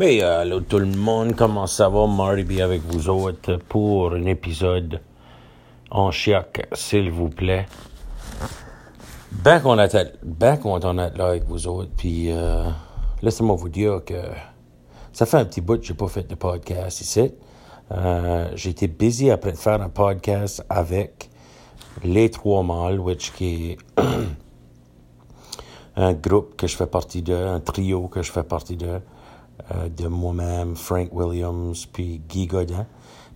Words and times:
Euh, 0.00 0.40
allô 0.40 0.60
tout 0.60 0.80
le 0.80 0.86
monde, 0.86 1.36
comment 1.36 1.68
ça 1.68 1.88
va? 1.88 2.08
Marty 2.08 2.60
avec 2.60 2.82
vous 2.82 3.08
autres 3.08 3.58
pour 3.68 4.12
un 4.12 4.24
épisode 4.24 5.00
en 5.88 6.10
chiac, 6.10 6.66
s'il 6.72 7.12
vous 7.12 7.28
plaît? 7.28 7.66
Ben 9.30 9.60
content, 9.60 9.86
ben 10.24 10.56
content 10.56 10.94
là 10.94 11.26
avec 11.26 11.44
vous 11.44 11.68
autres, 11.68 11.92
puis 11.96 12.32
euh, 12.32 12.64
laissez-moi 13.22 13.54
vous 13.54 13.68
dire 13.68 14.00
que 14.04 14.20
ça 15.12 15.26
fait 15.26 15.36
un 15.36 15.44
petit 15.44 15.60
bout 15.60 15.78
que 15.78 15.86
j'ai 15.86 15.94
pas 15.94 16.08
fait 16.08 16.28
de 16.28 16.34
podcast 16.34 17.00
ici. 17.00 17.32
Euh, 17.92 18.50
été 18.56 18.88
busy 18.88 19.30
après 19.30 19.52
de 19.52 19.56
faire 19.56 19.80
un 19.80 19.90
podcast 19.90 20.64
avec 20.68 21.30
Les 22.02 22.32
Trois 22.32 22.64
Mâles, 22.64 22.98
which 22.98 23.32
qui 23.32 23.70
est 23.70 23.78
un 25.96 26.14
groupe 26.14 26.56
que 26.56 26.66
je 26.66 26.76
fais 26.76 26.88
partie 26.88 27.22
de, 27.22 27.34
un 27.34 27.60
trio 27.60 28.08
que 28.08 28.22
je 28.22 28.32
fais 28.32 28.42
partie 28.42 28.76
de. 28.76 28.98
Euh, 29.72 29.88
de 29.88 30.08
moi-même, 30.08 30.76
Frank 30.76 31.08
Williams, 31.12 31.86
puis 31.86 32.20
Guy 32.28 32.46
Godin. 32.46 32.86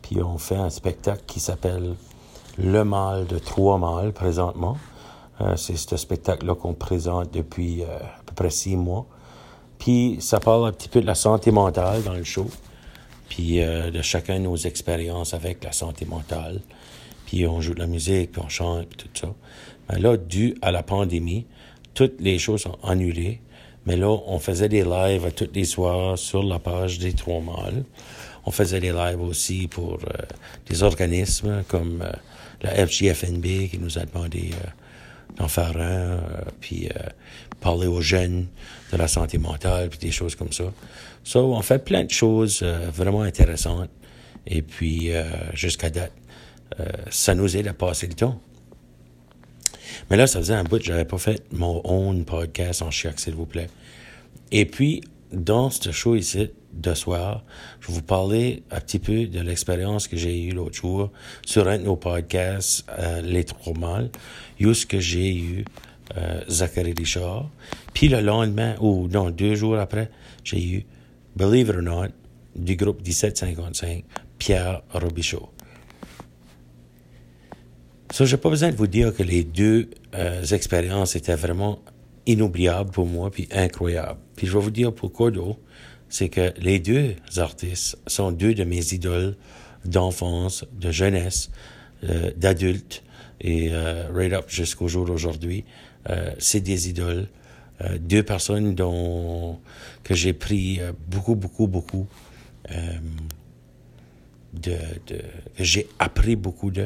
Puis 0.03 0.21
on 0.23 0.37
fait 0.37 0.57
un 0.57 0.69
spectacle 0.69 1.23
qui 1.27 1.41
s'appelle 1.41 1.95
Le 2.59 2.85
Mal 2.85 3.27
de 3.27 3.39
Trois 3.39 3.79
Mâles 3.79 4.13
présentement. 4.13 4.77
Euh, 5.41 5.57
c'est 5.57 5.77
ce 5.77 5.97
spectacle-là 5.97 6.55
qu'on 6.55 6.75
présente 6.75 7.33
depuis 7.33 7.83
euh, 7.83 7.87
à 7.87 8.23
peu 8.27 8.35
près 8.35 8.51
six 8.51 8.77
mois. 8.77 9.07
Puis 9.79 10.19
ça 10.21 10.41
parle 10.41 10.67
un 10.67 10.73
petit 10.73 10.89
peu 10.89 11.01
de 11.01 11.07
la 11.07 11.15
santé 11.15 11.51
mentale 11.51 12.03
dans 12.03 12.15
le 12.15 12.25
show, 12.25 12.47
puis 13.29 13.61
de 13.61 14.03
chacun 14.03 14.41
de 14.41 14.45
nos 14.45 14.57
expériences 14.57 15.35
avec 15.35 15.63
la 15.63 15.71
santé 15.71 16.05
mentale. 16.05 16.61
Puis 17.27 17.47
on 17.47 17.61
joue 17.61 17.75
de 17.75 17.79
la 17.79 17.87
musique, 17.87 18.33
puis 18.33 18.43
on 18.45 18.49
chante, 18.49 18.89
puis 18.89 19.09
tout 19.09 19.29
ça. 19.89 19.97
Là, 19.97 20.17
dû 20.17 20.57
à 20.63 20.73
la 20.73 20.83
pandémie, 20.83 21.47
toutes 21.95 22.21
les 22.21 22.41
choses 22.41 22.63
sont 22.63 22.77
annulées. 22.83 23.41
Mais 23.89 23.97
là, 23.97 24.09
on 24.27 24.39
faisait 24.39 24.69
des 24.69 24.85
lives 24.85 25.25
à 25.25 25.31
tous 25.31 25.49
les 25.55 25.65
soirs 25.65 26.19
sur 26.19 26.43
la 26.43 26.59
page 26.59 26.99
des 26.99 27.15
Trois 27.15 27.41
Mâles. 27.41 27.85
On 28.45 28.51
faisait 28.51 28.81
des 28.81 28.93
lives 28.93 29.23
aussi 29.23 29.67
pour 29.67 29.95
euh, 29.95 30.13
des 30.67 30.83
organismes 30.83 31.65
comme 31.69 32.03
euh, 32.03 32.13
la 32.61 32.87
FGFNB 32.87 33.71
qui 33.71 33.79
nous 33.81 33.99
a 33.99 34.05
demandé 34.05 34.51
euh, 34.53 35.37
d'en 35.39 35.49
faire 35.49 35.75
un, 35.81 36.21
puis 36.61 36.91
parler 37.61 37.87
aux 37.87 38.03
jeunes 38.03 38.49
de 38.93 38.99
la 38.99 39.09
santé 39.09 39.39
mentale, 39.39 39.89
puis 39.89 39.99
des 39.99 40.11
choses 40.11 40.35
comme 40.35 40.53
ça. 40.53 40.65
So, 41.25 41.55
on 41.55 41.63
fait 41.63 41.83
plein 41.83 42.05
de 42.05 42.11
choses 42.11 42.63
vraiment 42.63 43.23
intéressantes. 43.23 43.91
Et 44.47 44.63
puis, 44.63 45.13
jusqu'à 45.53 45.91
date, 45.91 46.13
ça 47.11 47.35
nous 47.35 47.57
aide 47.57 47.69
à 47.69 47.75
passer 47.75 48.09
le 48.09 48.15
temps. 48.15 48.41
Mais 50.11 50.17
là, 50.17 50.27
ça 50.27 50.39
faisait 50.39 50.55
un 50.55 50.65
bout 50.65 50.83
j'avais 50.83 51.05
pas 51.05 51.19
fait 51.19 51.43
mon 51.53 51.83
own 51.85 52.25
podcast 52.25 52.83
en 52.83 52.91
chiac, 52.91 53.21
s'il 53.21 53.35
vous 53.35 53.47
plaît. 53.47 53.69
Et 54.51 54.65
puis, 54.65 55.03
dans 55.33 55.69
ce 55.69 55.91
show 55.91 56.15
ici 56.15 56.51
de 56.73 56.95
soir, 56.95 57.45
je 57.81 57.89
vais 57.89 57.95
vous 57.95 58.03
parler 58.03 58.63
un 58.71 58.81
petit 58.81 58.99
peu 58.99 59.27
de 59.27 59.41
l'expérience 59.41 60.09
que 60.09 60.17
j'ai 60.17 60.43
eue 60.45 60.53
l'autre 60.53 60.77
jour 60.77 61.11
sur 61.45 61.69
un 61.69 61.79
de 61.79 61.85
nos 61.85 61.97
podcasts, 61.97 62.87
euh, 62.99 63.21
Les 63.21 63.45
Trois 63.45 63.75
Mâles, 63.75 64.11
où 64.61 64.73
ce 64.73 64.87
que 64.87 65.01
j'ai 65.01 65.35
eu 65.37 65.65
euh, 66.17 66.41
Zachary 66.49 66.95
Richard. 66.97 67.51
Puis 67.93 68.09
le 68.09 68.21
lendemain, 68.21 68.77
ou 68.81 69.09
non, 69.09 69.31
deux 69.31 69.55
jours 69.55 69.79
après, 69.79 70.11
j'ai 70.45 70.65
eu, 70.65 70.87
Believe 71.37 71.69
it 71.69 71.77
or 71.77 71.83
not, 71.83 72.09
du 72.57 72.77
groupe 72.77 73.05
1755, 73.05 74.05
Pierre 74.39 74.83
Robichaud. 74.93 75.51
Ça, 78.11 78.25
j'ai 78.25 78.37
pas 78.39 78.49
besoin 78.49 78.71
de 78.71 78.77
vous 78.77 78.87
dire 78.87 79.15
que 79.15 79.23
les 79.23 79.45
deux 79.45 79.91
euh, 80.15 80.43
expériences 80.45 81.15
étaient 81.15 81.37
vraiment 81.37 81.81
inoubliables 82.27 82.91
pour 82.91 83.07
moi, 83.07 83.31
puis 83.31 83.49
incroyables. 83.53 84.19
Puis 84.35 84.47
je 84.47 84.53
vais 84.53 84.63
vous 84.63 84.71
dire 84.71 84.95
pourquoi 84.95 85.31
d'eau. 85.31 85.59
C'est 86.09 86.31
que 86.31 86.55
les 86.59 86.79
deux 86.79 87.17
artistes 87.37 87.99
sont 88.07 88.33
deux 88.33 88.55
de 88.55 88.65
mes 88.65 88.95
idoles 88.95 89.37
d'enfance, 89.85 90.65
de 90.73 90.91
jeunesse, 90.91 91.51
euh, 92.05 92.31
d'adultes, 92.35 93.03
et 93.41 93.69
euh, 93.73 94.09
right 94.13 94.33
up 94.33 94.47
jusqu'au 94.49 94.89
jour 94.89 95.05
d'aujourd'hui. 95.05 95.65
Euh, 96.09 96.31
c'est 96.39 96.61
des 96.61 96.89
idoles. 96.89 97.29
Euh, 97.83 97.99
deux 97.99 98.23
personnes 98.23 98.75
dont 98.75 99.59
que 100.03 100.15
j'ai 100.15 100.33
pris 100.33 100.81
euh, 100.81 100.93
beaucoup, 101.09 101.35
beaucoup, 101.35 101.67
beaucoup 101.67 102.07
de, 104.53 104.73
de 105.07 105.17
que 105.57 105.65
j'ai 105.65 105.89
appris 105.99 106.37
beaucoup 106.37 106.71
de 106.71 106.85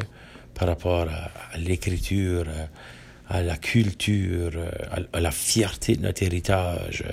par 0.55 0.69
rapport 0.69 1.09
à, 1.09 1.59
l'écriture, 1.59 2.47
à, 3.29 3.43
la 3.43 3.57
culture, 3.57 4.53
à, 5.13 5.21
la 5.21 5.31
fierté 5.31 5.97
de 5.97 6.03
notre 6.03 6.23
héritage, 6.23 7.05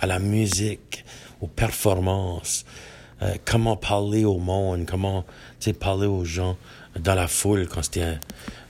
à 0.00 0.06
la 0.06 0.18
musique, 0.18 1.04
aux 1.40 1.46
performances, 1.46 2.64
euh, 3.22 3.34
comment 3.44 3.76
parler 3.76 4.24
au 4.24 4.38
monde, 4.38 4.86
comment 4.86 5.24
parler 5.78 6.06
aux 6.06 6.24
gens 6.24 6.56
dans 6.98 7.14
la 7.14 7.28
foule 7.28 7.68
quand 7.68 7.82
c'était 7.82 8.18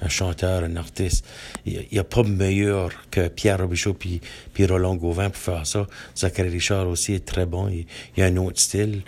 un, 0.03 0.09
chanteur, 0.09 0.65
un 0.65 0.77
artiste. 0.77 1.25
Il 1.67 1.87
n'y 1.93 1.99
a, 1.99 2.05
pas 2.05 2.23
meilleur 2.25 2.91
que 3.11 3.29
Pierre 3.29 3.59
Robichaud 3.59 3.95
puis, 3.95 4.21
puis 4.53 4.67
Roland 4.67 4.97
Gauvin 4.97 5.31
pour 5.31 5.41
faire 5.41 5.67
ça. 5.67 5.87
Zachary 6.17 6.49
Richard 6.49 6.89
aussi 6.89 7.15
est 7.15 7.25
très 7.25 7.47
bon. 7.47 7.69
Il, 7.69 7.87
il 8.17 8.23
a 8.23 8.27
un 8.27 8.37
autre 8.39 8.61
style, 8.61 9.03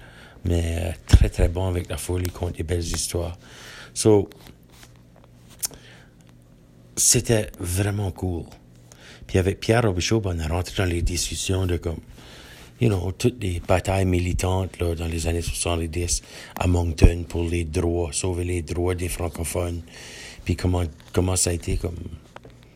mais 0.44 0.62
euh, 0.78 0.90
très, 1.06 1.28
très 1.28 1.48
bon 1.48 1.66
avec 1.66 1.88
la 1.90 1.96
foule. 1.96 2.22
Il 2.24 2.32
compte 2.32 2.56
des 2.56 2.62
belles 2.62 2.80
histoires. 2.80 3.36
So, 3.94 4.30
c'était 6.96 7.50
vraiment 7.58 8.10
cool. 8.10 8.44
Puis 9.26 9.38
avec 9.38 9.60
Pierre 9.60 9.82
Robichaud, 9.82 10.20
ben, 10.20 10.36
on 10.36 10.40
est 10.40 10.46
rentré 10.46 10.74
dans 10.76 10.88
les 10.88 11.02
discussions 11.02 11.66
de 11.66 11.76
comme, 11.76 12.00
you 12.80 12.88
know, 12.88 13.12
toutes 13.12 13.42
les 13.42 13.60
batailles 13.66 14.04
militantes 14.04 14.78
là, 14.80 14.94
dans 14.94 15.06
les 15.06 15.26
années 15.26 15.42
70 15.42 16.22
à 16.58 16.66
Moncton 16.66 17.24
pour 17.28 17.44
les 17.44 17.64
droits, 17.64 18.12
sauver 18.12 18.44
les 18.44 18.62
droits 18.62 18.94
des 18.94 19.08
francophones. 19.08 19.82
Puis 20.44 20.56
comment, 20.56 20.82
comment 21.12 21.36
ça 21.36 21.50
a 21.50 21.52
été 21.52 21.76
comme... 21.76 21.96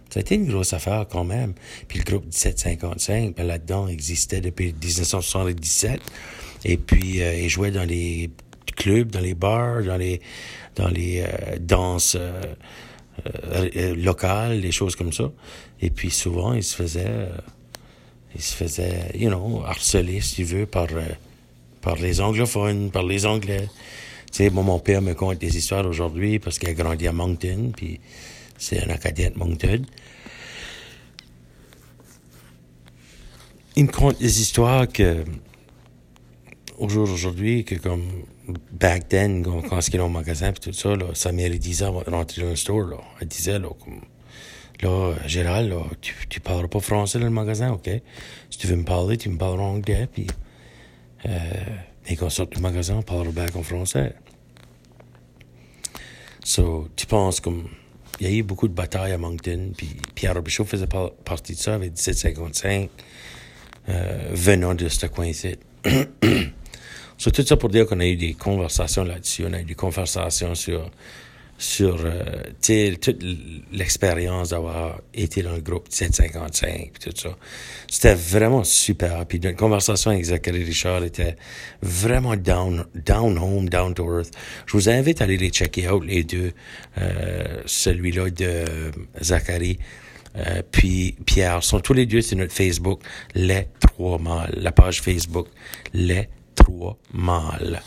Ça 0.09 0.21
a 0.21 0.23
été 0.23 0.37
une 0.37 0.47
grosse 0.47 0.73
affaire 0.73 1.07
quand 1.11 1.25
même. 1.25 1.53
Puis 1.89 1.99
le 1.99 2.05
groupe 2.05 2.25
1755, 2.25 3.35
ben, 3.37 3.47
là-dedans, 3.47 3.89
existait 3.89 4.41
depuis 4.41 4.73
1977. 4.73 6.01
Et 6.65 6.79
puis, 6.79 7.21
euh, 7.21 7.35
il 7.39 7.51
jouait 7.51 7.71
dans 7.71 7.85
les 7.85 8.31
clubs, 8.77 9.11
dans 9.11 9.21
les 9.21 9.35
bars, 9.35 9.83
dans 9.83 9.97
les, 9.97 10.21
dans 10.75 10.89
les 10.89 11.21
euh, 11.21 11.59
danses... 11.61 12.17
Euh, 12.19 12.41
locales, 13.97 14.61
des 14.61 14.73
choses 14.73 14.97
comme 14.97 15.13
ça. 15.13 15.31
Et 15.81 15.91
puis 15.91 16.11
souvent, 16.11 16.55
il 16.55 16.63
se 16.63 16.75
faisait, 16.75 17.05
euh, 17.07 17.37
il 18.35 18.43
se 18.43 18.55
faisait, 18.55 19.11
you 19.15 19.29
know, 19.29 19.63
harceler, 19.65 20.21
si 20.21 20.37
tu 20.37 20.45
veux, 20.45 20.67
par, 20.67 20.89
par 21.81 21.97
les 21.97 22.21
anglophones, 22.21 22.91
par 22.91 23.05
les 23.05 23.27
Anglais. 23.27 23.69
Tu 24.33 24.45
sais, 24.45 24.51
moi, 24.51 24.63
mon 24.63 24.79
père 24.79 25.03
me 25.03 25.15
conte 25.15 25.39
des 25.39 25.57
histoires 25.57 25.87
aujourd'hui 25.87 26.39
parce 26.39 26.59
qu'il 26.59 26.69
a 26.69 26.75
grandi 26.75 27.07
à 27.07 27.13
Moncton, 27.13 27.73
puis 27.77 28.01
c'est 28.59 28.85
un 28.85 28.91
Acadien 28.91 29.31
de 29.31 29.39
Moncton. 29.39 29.83
Il 33.77 33.85
me 33.85 33.93
conte 33.93 34.19
des 34.19 34.41
histoires 34.41 34.89
que, 34.89 35.25
au 36.79 36.89
jour 36.89 37.07
d'aujourd'hui, 37.07 37.65
que 37.65 37.75
comme 37.75 38.03
back 38.73 39.09
then, 39.09 39.43
quand 39.43 39.89
il 39.89 39.97
est 39.97 40.01
au 40.01 40.09
magasin 40.09 40.53
puis 40.53 40.61
tout 40.61 40.73
ça, 40.73 40.95
là, 40.95 41.07
sa 41.15 41.33
mère 41.33 41.51
disait 41.51 41.87
dans 41.87 42.25
le 42.37 42.57
store, 42.57 42.87
là, 42.87 42.97
elle 43.21 43.29
disait 43.29 43.59
là, 43.59 43.69
comme, 43.83 44.01
là, 44.83 45.15
Gérald, 45.27 45.71
là, 45.71 45.83
tu, 46.01 46.15
tu 46.29 46.41
parleras 46.41 46.69
pas 46.69 46.81
français 46.81 47.19
dans 47.19 47.25
le 47.25 47.31
magasin, 47.31 47.73
ok? 47.73 47.91
Si 48.51 48.59
tu 48.59 48.67
veux 48.67 48.77
me 48.77 48.85
parler, 48.85 49.17
tu 49.17 49.29
me 49.29 49.39
parleras 49.39 49.65
anglais, 49.65 50.09
puis 50.13 50.27
euh, 51.27 51.31
et 52.09 52.17
quand 52.17 52.27
on 52.27 52.31
sort 52.31 52.47
du 52.47 52.61
magasin, 52.61 52.97
on 52.97 53.03
parlera 53.03 53.33
back 53.33 53.57
en 53.57 53.63
français. 53.63 54.15
So, 56.45 56.89
tu 56.95 57.07
penses 57.07 57.41
comme, 57.41 57.69
y 58.21 58.27
a 58.27 58.31
eu 58.31 58.43
beaucoup 58.43 58.69
de 58.69 58.73
batailles 58.73 59.13
à 59.13 59.19
Moncton, 59.19 59.73
puis 59.77 59.97
Pierre 60.15 60.35
Robichaud 60.35 60.65
faisait 60.65 60.87
partie 61.25 61.55
de 61.55 61.59
ça 61.59 61.75
avec 61.75 61.91
1755, 61.91 62.91
euh, 63.89 64.29
venant 64.33 64.75
de 64.75 64.89
ce 64.89 65.07
coin-ci. 65.07 65.57
So, 67.19 67.31
tout 67.31 67.43
ça 67.43 67.57
pour 67.57 67.71
dire 67.71 67.87
qu'on 67.87 68.01
a 68.01 68.07
eu 68.07 68.17
des 68.17 68.35
conversations 68.35 69.05
là-dessus, 69.05 69.45
on 69.49 69.53
a 69.53 69.61
eu 69.61 69.65
des 69.65 69.75
conversations 69.75 70.55
sur, 70.55 70.91
sur 71.59 71.99
euh, 72.05 72.95
toute 73.01 73.25
l'expérience 73.73 74.51
d'avoir 74.51 75.01
été 75.15 75.43
dans 75.43 75.55
le 75.55 75.61
groupe 75.61 75.87
755 75.89 76.99
tout 77.01 77.11
ça. 77.15 77.37
C'était 77.89 78.15
vraiment 78.15 78.65
super. 78.65 79.25
Puis 79.27 79.41
notre 79.41 79.57
conversation 79.57 80.11
avec 80.11 80.25
Zachary 80.25 80.65
Richard 80.65 81.05
était 81.05 81.37
vraiment 81.81 82.37
down, 82.37 82.85
down 82.95 83.39
home, 83.39 83.69
down 83.69 83.95
to 83.95 84.19
earth. 84.19 84.31
Je 84.67 84.73
vous 84.73 84.89
invite 84.89 85.21
à 85.23 85.25
aller 85.25 85.39
les 85.39 85.51
checker 85.51 85.89
out, 85.89 86.05
les 86.05 86.25
deux. 86.25 86.53
Euh, 86.99 87.63
celui-là 87.65 88.31
de 88.31 88.65
Zachary. 89.23 89.79
Euh, 90.37 90.63
puis 90.71 91.17
Pierre 91.25 91.65
sont 91.65 91.81
tous 91.81 91.95
les 91.95 92.05
deux 92.05 92.21
sur 92.21 92.37
notre 92.37 92.53
Facebook, 92.53 93.01
les 93.35 93.69
trois 93.81 94.19
mâles, 94.19 94.53
la 94.57 94.73
page 94.73 95.01
Facebook, 95.01 95.49
les 95.95 96.29
trois 96.67 96.97
mâles. 97.13 97.81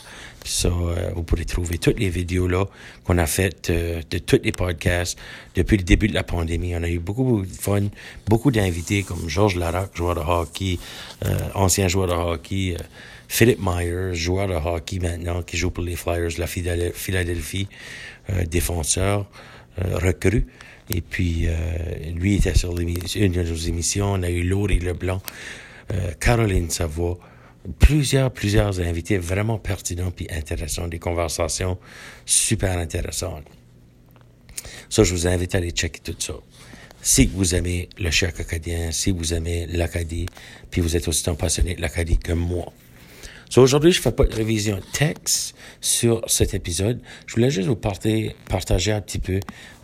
Ça, 0.44 0.68
euh, 0.68 1.10
vous 1.14 1.22
pourrez 1.22 1.44
trouver 1.44 1.76
toutes 1.76 1.98
les 1.98 2.08
vidéos 2.08 2.48
là 2.48 2.64
qu'on 3.04 3.18
a 3.18 3.26
faites 3.26 3.68
euh, 3.68 4.00
de 4.10 4.18
tous 4.18 4.40
les 4.42 4.52
podcasts 4.52 5.18
depuis 5.54 5.76
le 5.76 5.82
début 5.82 6.08
de 6.08 6.14
la 6.14 6.22
pandémie. 6.22 6.74
On 6.74 6.82
a 6.82 6.88
eu 6.88 6.98
beaucoup 6.98 7.42
de 7.42 7.46
fun, 7.46 7.82
beaucoup 8.26 8.50
d'invités 8.50 9.02
comme 9.02 9.28
Georges 9.28 9.56
Larac, 9.56 9.94
joueur 9.94 10.14
de 10.14 10.20
hockey, 10.20 10.78
euh, 11.26 11.36
ancien 11.54 11.88
joueur 11.88 12.08
de 12.08 12.14
hockey, 12.14 12.74
Philip 13.28 13.58
Myers, 13.60 14.14
joueur 14.14 14.48
de 14.48 14.54
hockey 14.54 14.98
maintenant, 14.98 15.42
qui 15.42 15.58
joue 15.58 15.70
pour 15.70 15.84
les 15.84 15.96
Flyers 15.96 16.34
de 16.34 16.40
la 16.40 16.46
Philadelphie, 16.46 17.68
défenseur, 18.50 19.26
recrue. 19.78 20.46
Et 20.88 21.00
puis, 21.00 21.46
lui 22.12 22.34
était 22.36 22.56
sur 22.56 22.76
une 22.76 23.32
de 23.32 23.42
nos 23.42 23.54
émissions. 23.54 24.14
On 24.14 24.22
a 24.24 24.30
eu 24.30 24.42
Laurie 24.42 24.80
Leblanc, 24.80 25.22
Caroline 26.18 26.70
Savoie, 26.70 27.18
plusieurs, 27.78 28.30
plusieurs 28.32 28.80
invités 28.80 29.18
vraiment 29.18 29.58
pertinents 29.58 30.10
puis 30.10 30.26
intéressants, 30.30 30.88
des 30.88 30.98
conversations 30.98 31.78
super 32.24 32.78
intéressantes. 32.78 33.44
Ça, 34.88 35.04
je 35.04 35.12
vous 35.12 35.26
invite 35.26 35.54
à 35.54 35.58
aller 35.58 35.70
checker 35.70 36.00
tout 36.00 36.16
ça. 36.18 36.34
Si 37.02 37.26
vous 37.26 37.54
aimez 37.54 37.88
le 37.98 38.10
chèque 38.10 38.40
acadien, 38.40 38.90
si 38.92 39.10
vous 39.10 39.32
aimez 39.32 39.66
l'Acadie, 39.66 40.26
puis 40.70 40.82
vous 40.82 40.96
êtes 40.96 41.08
aussi 41.08 41.24
passionné 41.38 41.74
de 41.74 41.80
l'Acadie 41.80 42.18
que 42.18 42.32
moi. 42.32 42.72
So, 43.50 43.62
aujourd'hui, 43.62 43.90
je 43.90 44.00
fais 44.00 44.12
pas 44.12 44.26
de 44.26 44.32
révision 44.32 44.78
texte 44.92 45.56
sur 45.80 46.22
cet 46.28 46.54
épisode. 46.54 47.00
Je 47.26 47.34
voulais 47.34 47.50
juste 47.50 47.66
vous 47.66 47.74
partager 47.74 48.92
un 48.92 49.00
petit 49.00 49.18
peu 49.18 49.40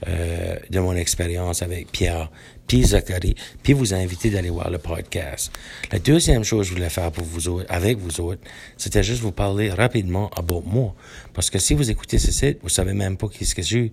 euh, 0.06 0.56
de 0.70 0.78
mon 0.78 0.94
expérience 0.94 1.62
avec 1.62 1.90
Pierre 1.90 2.30
puis 2.68 2.84
Zachary, 2.84 3.34
puis 3.64 3.72
vous 3.72 3.92
inviter 3.92 4.30
d'aller 4.30 4.50
voir 4.50 4.70
le 4.70 4.78
podcast. 4.78 5.52
La 5.90 5.98
deuxième 5.98 6.44
chose 6.44 6.60
que 6.60 6.68
je 6.70 6.74
voulais 6.74 6.90
faire 6.90 7.10
pour 7.10 7.24
vous 7.24 7.48
autres, 7.48 7.66
avec 7.68 7.98
vous 7.98 8.20
autres, 8.20 8.42
c'était 8.76 9.02
juste 9.02 9.20
vous 9.20 9.32
parler 9.32 9.68
rapidement 9.70 10.30
à 10.36 10.42
moi. 10.42 10.94
Parce 11.34 11.50
que 11.50 11.58
si 11.58 11.74
vous 11.74 11.90
écoutez 11.90 12.18
ce 12.18 12.30
site, 12.30 12.58
vous 12.62 12.68
savez 12.68 12.92
même 12.92 13.16
pas 13.16 13.26
qui 13.28 13.44
ce 13.44 13.56
que 13.56 13.62
je 13.62 13.66
suis. 13.66 13.92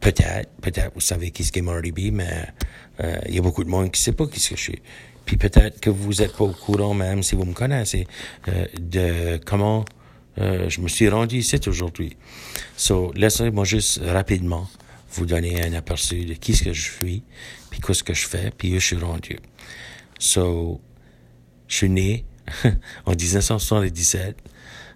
Peut-être, 0.00 0.50
peut-être 0.62 0.92
vous 0.94 1.02
savez 1.02 1.30
qui 1.30 1.44
ce 1.44 1.52
qu'est 1.52 1.60
B, 1.60 2.12
mais 2.12 2.46
euh, 3.00 3.18
il 3.28 3.34
y 3.34 3.38
a 3.38 3.42
beaucoup 3.42 3.62
de 3.62 3.68
monde 3.68 3.90
qui 3.90 4.00
sait 4.00 4.12
pas 4.12 4.26
qui 4.26 4.40
ce 4.40 4.50
que 4.50 4.56
je 4.56 4.62
suis. 4.62 4.82
Puis 5.24 5.36
peut-être 5.36 5.80
que 5.80 5.90
vous 5.90 6.22
êtes 6.22 6.36
pas 6.36 6.44
au 6.44 6.52
courant, 6.52 6.94
même 6.94 7.22
si 7.22 7.34
vous 7.34 7.44
me 7.44 7.54
connaissez, 7.54 8.06
euh, 8.48 8.66
de 8.78 9.40
comment 9.44 9.84
euh, 10.38 10.68
je 10.68 10.80
me 10.80 10.88
suis 10.88 11.08
rendu 11.08 11.38
ici 11.38 11.60
aujourd'hui. 11.66 12.16
So, 12.76 13.12
laissez-moi 13.14 13.64
juste 13.64 14.00
rapidement 14.04 14.68
vous 15.12 15.26
donner 15.26 15.62
un 15.62 15.74
aperçu 15.74 16.24
de 16.24 16.34
qui 16.34 16.54
ce 16.54 16.64
que 16.64 16.72
je 16.72 16.90
suis, 16.90 17.22
puis 17.70 17.80
qu'est-ce 17.80 18.02
que 18.02 18.14
je 18.14 18.26
fais, 18.26 18.50
puis 18.56 18.74
où 18.74 18.80
je 18.80 18.86
suis 18.86 18.96
rendu. 18.96 19.38
So, 20.18 20.80
je 21.68 21.76
suis 21.76 21.90
né 21.90 22.24
en 23.06 23.12
1977 23.12 24.36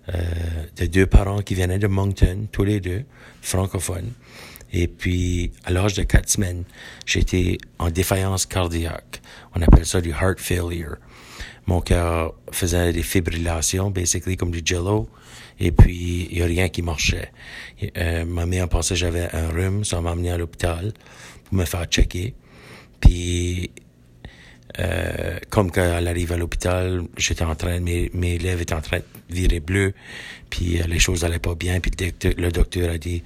euh, 0.09 0.23
de 0.77 0.87
deux 0.87 1.07
parents 1.07 1.43
qui 1.43 1.55
venaient 1.55 1.79
de 1.79 1.87
Moncton, 1.87 2.47
tous 2.51 2.65
les 2.65 2.81
deux, 2.81 3.05
francophones. 3.43 4.13
Et 4.73 4.89
puis, 4.89 5.53
à 5.65 5.71
l'âge 5.71 5.95
de 5.95 6.03
quatre 6.03 6.29
semaines, 6.29 6.65
j'étais 7.05 7.59
en 7.79 7.91
défaillance 7.91 8.47
cardiaque. 8.47 9.23
On 9.55 9.63
appelle 9.63 9.87
ça 9.87 10.01
du 10.01 10.11
heart 10.11 10.41
failure. 10.41 10.97
Mon 11.67 11.81
cœur 11.81 12.35
faisait 12.53 12.93
des 12.93 13.03
fibrillations, 13.03 13.91
basically 13.91 14.37
comme 14.37 14.53
du 14.53 14.63
jello, 14.65 15.09
et 15.59 15.73
puis 15.73 16.29
il 16.31 16.39
y 16.39 16.43
a 16.43 16.47
rien 16.47 16.69
qui 16.69 16.83
marchait. 16.83 17.33
Euh, 17.97 18.25
ma 18.25 18.47
mère 18.47 18.69
pensait 18.69 18.95
que 18.95 19.01
j'avais 19.01 19.29
un 19.35 19.49
rhume, 19.49 19.85
ça 19.85 20.01
m'a 20.01 20.13
amené 20.13 20.31
à 20.31 20.39
l'hôpital 20.39 20.93
pour 21.45 21.55
me 21.55 21.65
faire 21.65 21.85
checker. 21.87 22.35
Puis, 23.01 23.71
euh, 24.79 25.39
comme 25.51 25.71
quand 25.71 25.83
elle 25.83 26.07
arrive 26.07 26.33
à 26.33 26.37
l'hôpital, 26.37 27.03
j'étais 27.17 27.45
en 27.45 27.55
train, 27.55 27.81
mes, 27.81 28.11
mes 28.15 28.39
lèvres 28.39 28.63
étaient 28.63 28.75
en 28.75 28.81
train 28.81 28.99
de 28.99 29.05
virer 29.35 29.61
bleu, 29.61 29.93
puis 30.51 30.81
euh, 30.81 30.85
les 30.87 30.99
choses 30.99 31.25
allaient 31.25 31.39
pas 31.39 31.55
bien, 31.55 31.81
puis 31.81 31.91
le 31.91 32.07
docteur, 32.07 32.33
le 32.37 32.53
docteur 32.53 32.91
a 32.91 32.99
dit, 32.99 33.23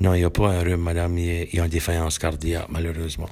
non, 0.00 0.14
il 0.14 0.18
n'y 0.18 0.24
a 0.24 0.30
pas 0.30 0.48
un 0.50 0.60
rhume, 0.60 0.82
madame, 0.82 1.16
il 1.18 1.54
y 1.54 1.60
a 1.60 1.64
une 1.64 1.70
défaillance 1.70 2.18
cardiaque, 2.18 2.66
malheureusement. 2.68 3.28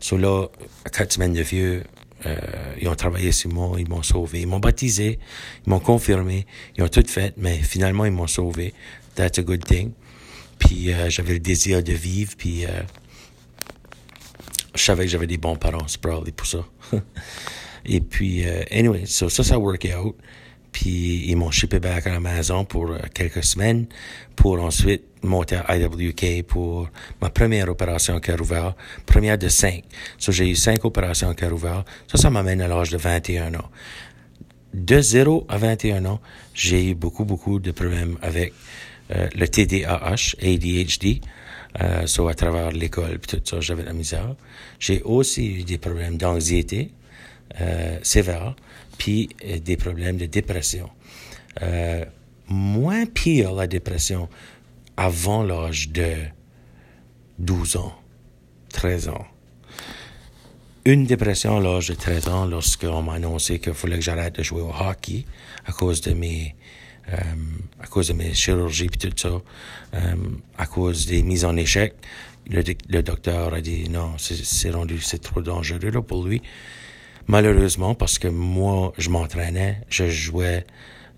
So 0.00 0.16
là, 0.16 0.48
quatre 0.92 1.12
semaines 1.12 1.32
de 1.32 1.42
vieux, 1.42 1.84
euh, 2.26 2.36
ils 2.80 2.88
ont 2.88 2.94
travaillé 2.94 3.30
sur 3.30 3.50
moi, 3.50 3.76
ils 3.78 3.88
m'ont 3.88 4.02
sauvé. 4.02 4.40
Ils 4.40 4.46
m'ont 4.46 4.58
baptisé, 4.58 5.18
ils 5.64 5.70
m'ont 5.70 5.80
confirmé, 5.80 6.46
ils 6.76 6.82
ont 6.82 6.88
tout 6.88 7.04
fait, 7.06 7.34
mais 7.36 7.56
finalement, 7.58 8.04
ils 8.04 8.12
m'ont 8.12 8.26
sauvé. 8.26 8.74
That's 9.14 9.38
a 9.38 9.42
good 9.42 9.64
thing. 9.64 9.92
Puis 10.58 10.92
euh, 10.92 11.08
j'avais 11.08 11.34
le 11.34 11.40
désir 11.40 11.82
de 11.82 11.92
vivre, 11.92 12.32
puis 12.36 12.64
euh, 12.66 12.82
je 14.74 14.82
savais 14.82 15.04
que 15.04 15.10
j'avais 15.10 15.26
des 15.26 15.38
bons 15.38 15.56
parents, 15.56 15.86
c'est 15.86 16.00
probably 16.00 16.32
pour 16.32 16.46
ça. 16.46 16.64
Et 17.84 18.00
puis, 18.00 18.44
anyway, 18.70 19.06
so, 19.06 19.28
ça, 19.28 19.42
ça 19.42 19.58
work 19.58 19.88
out. 19.96 20.16
Puis 20.72 21.24
ils 21.28 21.36
m'ont 21.36 21.50
shippé 21.50 21.78
back 21.78 22.06
à 22.06 22.10
la 22.10 22.20
maison 22.20 22.64
pour 22.64 22.90
euh, 22.90 22.98
quelques 23.14 23.44
semaines 23.44 23.86
pour 24.34 24.62
ensuite 24.62 25.04
monter 25.22 25.56
à 25.56 25.76
IWK 25.76 26.42
pour 26.46 26.88
ma 27.20 27.30
première 27.30 27.68
opération 27.68 28.18
cœur 28.18 28.40
ouvert, 28.40 28.74
première 29.06 29.38
de 29.38 29.48
cinq. 29.48 29.84
So, 30.18 30.32
j'ai 30.32 30.48
eu 30.48 30.56
cinq 30.56 30.84
opérations 30.84 31.32
cœur 31.34 31.52
ouvert. 31.52 31.84
Ça, 32.10 32.18
ça 32.18 32.30
m'amène 32.30 32.60
à 32.60 32.68
l'âge 32.68 32.90
de 32.90 32.96
21 32.96 33.54
ans. 33.54 33.70
De 34.74 35.00
0 35.00 35.46
à 35.48 35.58
21 35.58 36.06
ans, 36.06 36.20
j'ai 36.54 36.90
eu 36.90 36.94
beaucoup, 36.94 37.24
beaucoup 37.24 37.58
de 37.60 37.70
problèmes 37.72 38.16
avec 38.22 38.54
euh, 39.14 39.28
le 39.34 39.46
TDAH, 39.46 40.36
ADHD. 40.42 41.20
Euh, 41.80 42.06
so 42.06 42.28
à 42.28 42.34
travers 42.34 42.70
l'école, 42.70 43.18
puis 43.18 43.36
tout 43.36 43.42
ça, 43.44 43.60
j'avais 43.60 43.82
de 43.82 43.88
la 43.88 43.94
misère. 43.94 44.34
J'ai 44.78 45.02
aussi 45.02 45.60
eu 45.60 45.64
des 45.64 45.78
problèmes 45.78 46.16
d'anxiété 46.16 46.90
euh, 47.60 47.98
puis 48.98 49.28
euh, 49.44 49.58
des 49.58 49.76
problèmes 49.76 50.16
de 50.16 50.26
dépression. 50.26 50.88
Euh, 51.62 52.04
moins 52.48 53.06
pire 53.06 53.52
la 53.52 53.66
dépression 53.66 54.28
avant 54.96 55.42
l'âge 55.42 55.90
de 55.90 56.14
12 57.38 57.76
ans, 57.76 57.94
13 58.72 59.08
ans. 59.08 59.26
Une 60.84 61.06
dépression 61.06 61.58
à 61.58 61.60
l'âge 61.60 61.88
de 61.88 61.94
13 61.94 62.28
ans 62.28 62.46
lorsqu'on 62.46 63.02
m'a 63.02 63.14
annoncé 63.14 63.58
qu'il 63.60 63.74
fallait 63.74 63.96
que 63.96 64.02
j'arrête 64.02 64.36
de 64.36 64.42
jouer 64.42 64.62
au 64.62 64.72
hockey 64.72 65.24
à 65.64 65.72
cause 65.72 66.00
de 66.00 66.12
mes 66.12 66.56
euh, 67.08 67.16
à 67.80 67.86
cause 67.88 68.08
de 68.08 68.12
mes 68.12 68.32
chirurgies 68.32 68.84
et 68.86 68.88
tout 68.88 69.10
ça, 69.16 69.28
euh, 69.94 70.14
à 70.56 70.66
cause 70.66 71.06
des 71.06 71.22
mises 71.22 71.44
en 71.44 71.56
échec. 71.56 71.94
Le, 72.48 72.62
le 72.88 73.02
docteur 73.02 73.54
a 73.54 73.60
dit 73.60 73.88
non, 73.88 74.12
c'est 74.18 74.70
rendu, 74.70 75.00
c'est 75.00 75.20
trop 75.20 75.40
dangereux 75.42 75.90
là, 75.90 76.00
pour 76.00 76.24
lui. 76.24 76.42
Malheureusement, 77.26 77.94
parce 77.94 78.18
que 78.18 78.28
moi, 78.28 78.92
je 78.98 79.10
m'entraînais, 79.10 79.78
je 79.88 80.08
jouais 80.08 80.64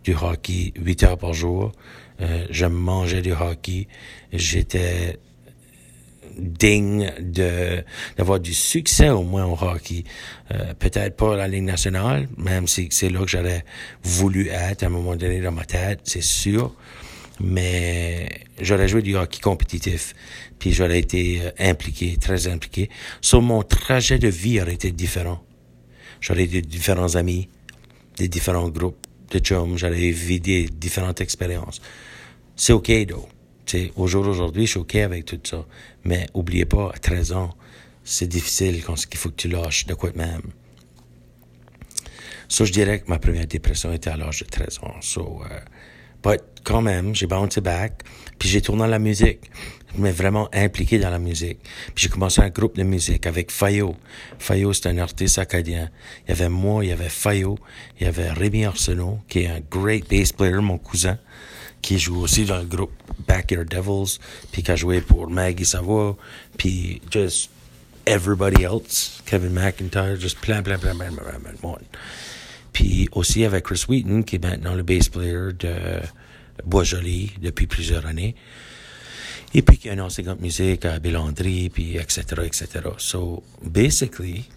du 0.04 0.14
hockey 0.14 0.72
8 0.76 1.02
heures 1.04 1.18
par 1.18 1.32
jour, 1.32 1.72
euh, 2.20 2.46
je 2.50 2.66
mangeais 2.66 3.22
du 3.22 3.32
hockey, 3.32 3.88
j'étais 4.32 5.18
digne 6.36 7.12
de 7.20 7.84
d'avoir 8.16 8.40
du 8.40 8.54
succès 8.54 9.08
au 9.08 9.22
moins 9.22 9.44
au 9.44 9.56
hockey. 9.60 10.04
Euh, 10.52 10.74
peut-être 10.74 11.16
pas 11.16 11.34
à 11.34 11.36
la 11.36 11.48
Ligue 11.48 11.64
nationale, 11.64 12.28
même 12.36 12.66
si 12.66 12.88
c'est 12.90 13.08
là 13.08 13.20
que 13.20 13.28
j'aurais 13.28 13.64
voulu 14.02 14.48
être 14.48 14.82
à 14.82 14.86
un 14.86 14.90
moment 14.90 15.16
donné 15.16 15.40
dans 15.40 15.52
ma 15.52 15.64
tête, 15.64 16.00
c'est 16.04 16.22
sûr. 16.22 16.74
Mais 17.40 18.28
j'aurais 18.60 18.86
joué 18.86 19.02
du 19.02 19.16
hockey 19.16 19.40
compétitif, 19.40 20.14
puis 20.58 20.72
j'aurais 20.72 21.00
été 21.00 21.40
euh, 21.42 21.50
impliqué, 21.58 22.16
très 22.20 22.46
impliqué. 22.46 22.90
Sur 23.20 23.42
mon 23.42 23.62
trajet 23.62 24.18
de 24.18 24.28
vie 24.28 24.60
aurait 24.60 24.74
été 24.74 24.92
différent. 24.92 25.42
J'aurais 26.24 26.46
des 26.46 26.62
différents 26.62 27.16
amis, 27.16 27.50
des 28.16 28.28
différents 28.28 28.70
groupes 28.70 29.06
de 29.30 29.40
chums, 29.40 29.76
j'aurais 29.76 30.10
vécu 30.10 30.40
des 30.40 30.64
différentes 30.64 31.20
expériences. 31.20 31.82
C'est 32.56 32.72
OK, 32.72 32.90
though. 33.06 33.28
au 33.96 34.06
jour 34.06 34.24
d'aujourd'hui, 34.24 34.64
je 34.64 34.70
suis 34.70 34.80
OK 34.80 34.94
avec 34.94 35.26
tout 35.26 35.38
ça. 35.44 35.66
Mais 36.04 36.26
oubliez 36.32 36.64
pas, 36.64 36.92
à 36.94 36.98
13 36.98 37.32
ans, 37.32 37.50
c'est 38.04 38.26
difficile 38.26 38.82
quand 38.82 38.94
il 39.02 39.18
faut 39.18 39.28
que 39.28 39.34
tu 39.34 39.48
lâches 39.48 39.84
de 39.84 39.92
quoi 39.92 40.12
même. 40.16 40.40
So, 42.48 42.64
je 42.64 42.72
dirais 42.72 43.00
que 43.00 43.10
ma 43.10 43.18
première 43.18 43.46
dépression 43.46 43.92
était 43.92 44.08
à 44.08 44.16
l'âge 44.16 44.40
de 44.40 44.46
13 44.46 44.78
ans. 44.82 44.94
So, 45.02 45.42
euh, 45.44 45.60
but 46.22 46.40
quand 46.62 46.80
même, 46.80 47.14
j'ai 47.14 47.26
bounced 47.26 47.62
back, 47.62 48.02
puis 48.38 48.48
j'ai 48.48 48.62
tourné 48.62 48.86
la 48.86 48.98
musique 48.98 49.50
mais 49.96 50.10
vraiment 50.10 50.48
impliqué 50.52 50.98
dans 50.98 51.10
la 51.10 51.18
musique. 51.18 51.58
Puis 51.94 52.04
j'ai 52.04 52.08
commencé 52.08 52.40
un 52.40 52.48
groupe 52.48 52.76
de 52.76 52.82
musique 52.82 53.26
avec 53.26 53.50
Fayot. 53.50 53.96
Fayot, 54.38 54.72
c'est 54.72 54.88
un 54.88 54.98
artiste 54.98 55.38
acadien. 55.38 55.90
Il 56.26 56.30
y 56.30 56.32
avait 56.32 56.48
moi, 56.48 56.84
il 56.84 56.88
y 56.88 56.92
avait 56.92 57.08
Fayot, 57.08 57.58
il 58.00 58.04
y 58.04 58.06
avait 58.06 58.30
Rémi 58.30 58.64
Arsenault, 58.64 59.20
qui 59.28 59.40
est 59.40 59.48
un 59.48 59.60
great 59.70 60.08
bass 60.10 60.32
player, 60.32 60.60
mon 60.60 60.78
cousin, 60.78 61.18
qui 61.82 61.98
joue 61.98 62.20
aussi 62.20 62.44
dans 62.44 62.58
le 62.58 62.64
groupe 62.64 62.92
Backyard 63.26 63.66
Devils, 63.66 64.18
puis 64.52 64.62
qui 64.62 64.70
a 64.70 64.76
joué 64.76 65.00
pour 65.00 65.28
Maggie 65.28 65.64
Savoie, 65.64 66.16
puis 66.56 67.00
just 67.10 67.50
everybody 68.06 68.64
else, 68.64 69.22
Kevin 69.26 69.52
McIntyre, 69.52 70.18
just 70.18 70.38
plein, 70.40 70.62
plein, 70.62 70.78
plein, 70.78 70.94
plein, 70.94 71.12
plein, 71.12 71.38
plein, 71.38 71.52
plein. 71.52 71.78
Puis 72.72 73.08
aussi 73.12 73.44
avec 73.44 73.64
Chris 73.64 73.84
Wheaton, 73.88 74.22
qui 74.22 74.36
est 74.36 74.42
maintenant 74.42 74.74
le 74.74 74.82
bass 74.82 75.08
player 75.08 75.52
de 75.58 76.00
Bois-Joli 76.64 77.34
depuis 77.40 77.66
plusieurs 77.66 78.04
années. 78.06 78.34
Et 79.54 79.62
puis 79.62 79.78
qu'il 79.78 79.86
y 79.86 79.90
a 79.90 79.94
une 79.94 80.00
enseignante 80.00 80.40
musique 80.40 80.84
à 80.84 80.98
Bélandry, 80.98 81.70
puis 81.70 81.96
etc., 81.96 82.24
etc. 82.44 82.66
So, 82.98 83.44
basically, 83.62 84.48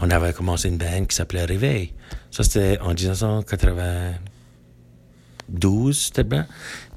on 0.00 0.10
avait 0.10 0.32
commencé 0.32 0.68
une 0.68 0.76
band 0.76 1.04
qui 1.04 1.14
s'appelait 1.14 1.44
Réveil. 1.44 1.92
Ça, 2.32 2.42
c'était 2.42 2.78
en 2.80 2.92
1992, 2.92 4.18
12, 5.48 5.98
c'était 5.98 6.24
bien. 6.24 6.46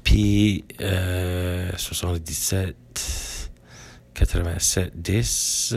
Puis, 0.02 0.64
euh, 0.80 1.70
77, 1.76 2.74
87, 4.14 4.92
10. 5.00 5.76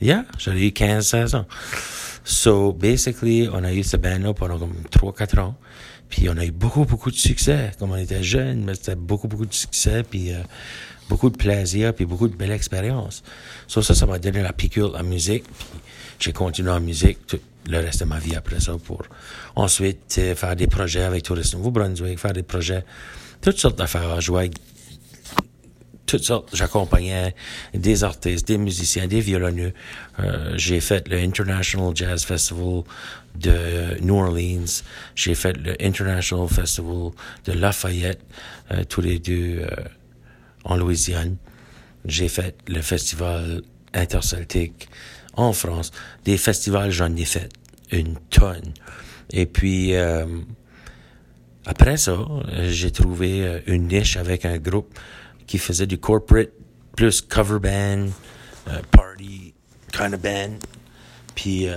Yeah, 0.00 0.24
j'avais 0.38 0.66
eu 0.66 0.72
15, 0.72 1.06
16 1.06 1.34
ans. 1.34 1.46
So, 2.24 2.72
basically, 2.72 3.48
on 3.52 3.62
a 3.64 3.72
eu 3.72 3.82
ce 3.82 3.98
band-là 3.98 4.32
pendant 4.32 4.58
comme 4.58 4.74
3-4 4.90 5.40
ans. 5.40 5.56
Puis 6.08 6.28
on 6.28 6.36
a 6.36 6.44
eu 6.44 6.50
beaucoup, 6.50 6.84
beaucoup 6.84 7.10
de 7.10 7.16
succès. 7.16 7.72
Comme 7.78 7.92
on 7.92 7.96
était 7.96 8.22
jeunes, 8.22 8.64
mais 8.64 8.74
c'était 8.74 8.96
beaucoup, 8.96 9.28
beaucoup 9.28 9.46
de 9.46 9.54
succès. 9.54 10.02
Puis 10.02 10.32
euh, 10.32 10.38
beaucoup 11.08 11.30
de 11.30 11.36
plaisir, 11.36 11.94
puis 11.94 12.04
beaucoup 12.04 12.28
de 12.28 12.36
belles 12.36 12.52
expériences. 12.52 13.22
So, 13.66 13.82
ça, 13.82 13.94
ça 13.94 14.06
m'a 14.06 14.18
donné 14.18 14.42
la 14.42 14.52
piqûre 14.52 14.92
la 14.92 15.02
musique. 15.02 15.44
Puis 15.44 16.26
j'ai 16.26 16.32
continué 16.32 16.70
en 16.70 16.80
musique 16.80 17.26
tout 17.26 17.40
le 17.66 17.78
reste 17.78 18.00
de 18.00 18.04
ma 18.04 18.18
vie 18.18 18.36
après 18.36 18.60
ça 18.60 18.76
pour 18.76 19.02
ensuite 19.56 20.16
euh, 20.18 20.34
faire 20.34 20.56
des 20.56 20.66
projets 20.66 21.02
avec 21.02 21.22
Tourisme 21.22 21.58
Nouveau-Brunswick, 21.58 22.18
faire 22.18 22.32
des 22.32 22.42
projets, 22.42 22.84
toutes 23.40 23.58
sortes 23.58 23.78
d'affaires, 23.78 24.20
jouer 24.20 24.50
toutes 26.06 26.24
sortes. 26.24 26.50
J'accompagnais 26.54 27.34
des 27.72 28.04
artistes, 28.04 28.46
des 28.46 28.58
musiciens, 28.58 29.06
des 29.06 29.20
violonneux. 29.20 29.72
Euh, 30.20 30.54
j'ai 30.56 30.80
fait 30.80 31.08
le 31.08 31.18
International 31.18 31.92
Jazz 31.94 32.24
Festival 32.24 32.82
de 33.34 34.00
New 34.00 34.16
Orleans. 34.16 34.82
J'ai 35.14 35.34
fait 35.34 35.56
le 35.56 35.74
International 35.82 36.48
Festival 36.48 37.10
de 37.44 37.52
Lafayette, 37.52 38.22
euh, 38.70 38.84
tous 38.84 39.00
les 39.00 39.18
deux 39.18 39.60
euh, 39.60 39.68
en 40.64 40.76
Louisiane. 40.76 41.36
J'ai 42.04 42.28
fait 42.28 42.56
le 42.68 42.80
festival 42.82 43.62
interceltique 43.92 44.88
en 45.34 45.52
France. 45.52 45.90
Des 46.24 46.36
festivals, 46.36 46.90
j'en 46.90 47.14
ai 47.16 47.24
fait 47.24 47.48
une 47.90 48.16
tonne. 48.30 48.72
Et 49.30 49.46
puis, 49.46 49.94
euh, 49.94 50.26
après 51.66 51.96
ça, 51.96 52.18
j'ai 52.68 52.90
trouvé 52.90 53.62
une 53.66 53.88
niche 53.88 54.18
avec 54.18 54.44
un 54.44 54.58
groupe 54.58 54.98
qui 55.46 55.56
faisait 55.56 55.86
du 55.86 55.96
corporate 55.98 56.50
plus 56.94 57.22
cover 57.22 57.58
band, 57.58 58.08
party 58.90 59.54
kind 59.92 60.12
of 60.12 60.20
band. 60.20 60.58
Puis, 61.34 61.68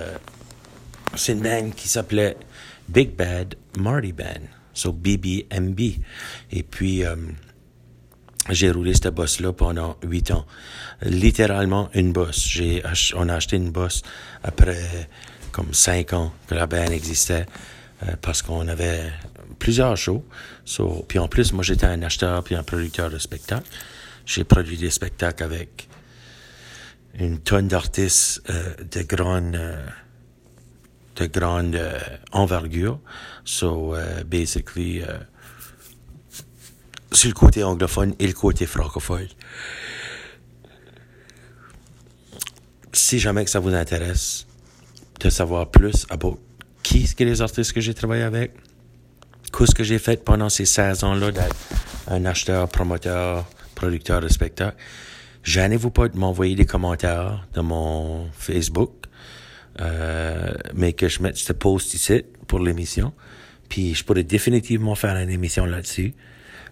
c'est 1.16 1.34
une 1.34 1.42
band 1.42 1.72
qui 1.76 1.88
s'appelait 1.88 2.38
Big 2.90 3.16
Bad 3.16 3.56
Marty 3.78 4.14
Band, 4.14 4.48
so 4.74 4.92
BBMB. 4.92 5.80
Et 6.52 6.64
puis, 6.64 7.04
j'ai 8.50 8.72
roulé 8.72 8.94
cette 8.94 9.14
bosse-là 9.14 9.54
pendant 9.54 9.98
huit 10.04 10.32
ans. 10.32 10.46
Littéralement 11.02 11.90
une 11.94 12.14
bosse. 12.14 12.48
J'ai 12.48 12.82
on 13.16 13.30
a 13.30 13.36
acheté 13.36 13.58
une 13.58 13.72
bosse 13.72 14.02
après 14.44 15.08
comme 15.52 15.74
cinq 15.74 16.14
ans 16.14 16.32
que 16.48 16.56
la 16.56 16.68
band 16.68 16.92
existait 16.92 17.46
euh, 18.04 18.16
parce 18.22 18.42
qu'on 18.42 18.68
avait 18.68 19.12
plusieurs 19.60 19.98
shows. 19.98 20.24
So, 20.66 21.06
puis 21.08 21.20
en 21.20 21.28
plus, 21.28 21.52
moi 21.52 21.64
j'étais 21.64 21.88
un 21.88 22.02
acheteur 22.04 22.44
puis 22.44 22.56
un 22.56 22.64
producteur 22.64 23.10
de 23.10 23.18
spectacles. 23.18 23.68
J'ai 24.26 24.44
produit 24.44 24.78
des 24.78 24.92
spectacles 24.92 25.44
avec 25.44 25.88
une 27.20 27.40
tonne 27.40 27.68
d'artistes 27.68 28.44
euh, 28.50 28.76
de 28.92 29.02
grande 29.02 29.56
euh, 29.56 29.84
de 31.18 31.26
grande 31.26 31.76
euh, 31.76 32.00
envergure. 32.32 33.00
So 33.44 33.96
uh, 33.96 34.24
basically 34.26 35.00
uh, 35.00 35.26
sur 37.12 37.30
le 37.30 37.34
côté 37.34 37.64
anglophone 37.64 38.14
et 38.20 38.28
le 38.28 38.34
côté 38.34 38.66
francophone. 38.66 39.28
Si 42.94 43.20
jamais 43.20 43.44
que 43.44 43.50
ça 43.50 43.60
vous 43.60 43.74
intéresse 43.74 44.48
de 45.20 45.30
savoir 45.30 45.70
plus 45.70 46.06
about 46.10 46.40
qui 46.84 47.06
sont 47.06 47.16
les 47.20 47.42
artistes 47.42 47.74
que 47.74 47.82
j'ai 47.82 47.94
travaillé 47.94 48.24
avec, 48.24 48.54
qu'est-ce 49.52 49.76
que 49.76 49.84
j'ai 49.84 50.00
fait 50.00 50.24
pendant 50.24 50.48
ces 50.48 50.66
16 50.66 51.04
ans-là 51.04 51.32
d'être 51.32 51.56
un 52.08 52.24
acheteur, 52.24 52.70
promoteur, 52.70 53.46
producteur 53.76 54.22
de 54.22 54.30
spectacles, 54.30 54.78
gênez-vous 55.44 55.92
pas 55.92 56.08
de 56.08 56.18
m'envoyer 56.18 56.56
des 56.56 56.66
commentaires 56.66 57.46
dans 57.54 57.64
mon 57.64 58.30
Facebook. 58.32 58.92
Mais 60.74 60.94
que 60.94 61.08
je 61.08 61.22
mette 61.22 61.38
ce 61.38 61.54
post 61.54 61.94
ici 61.94 62.24
pour 62.48 62.60
l'émission. 62.60 63.14
Puis 63.70 63.96
je 63.96 64.04
pourrais 64.04 64.24
définitivement 64.24 64.96
faire 64.96 65.16
une 65.18 65.30
émission 65.30 65.66
là-dessus. 65.66 66.14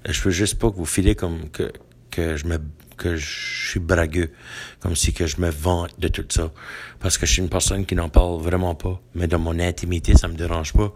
Euh, 0.07 0.13
je 0.13 0.21
veux 0.21 0.31
juste 0.31 0.59
pas 0.59 0.71
que 0.71 0.75
vous 0.75 0.85
filez 0.85 1.15
comme 1.15 1.49
que, 1.49 1.71
que 2.11 2.37
je 2.37 2.45
me 2.45 2.59
que 2.97 3.17
je 3.17 3.71
suis 3.71 3.81
bragueux, 3.81 4.31
comme 4.79 4.95
si 4.95 5.11
que 5.11 5.27
je 5.27 5.41
me 5.41 5.49
vante 5.49 5.99
de 5.99 6.07
tout 6.07 6.25
ça. 6.29 6.53
Parce 7.01 7.17
que 7.17 7.25
je 7.25 7.33
suis 7.33 7.41
une 7.41 7.49
personne 7.49 7.85
qui 7.85 7.93
n'en 7.93 8.07
parle 8.07 8.39
vraiment 8.41 8.73
pas. 8.73 9.01
Mais 9.15 9.27
dans 9.27 9.37
mon 9.37 9.59
intimité, 9.59 10.15
ça 10.15 10.29
me 10.29 10.35
dérange 10.35 10.71
pas. 10.71 10.93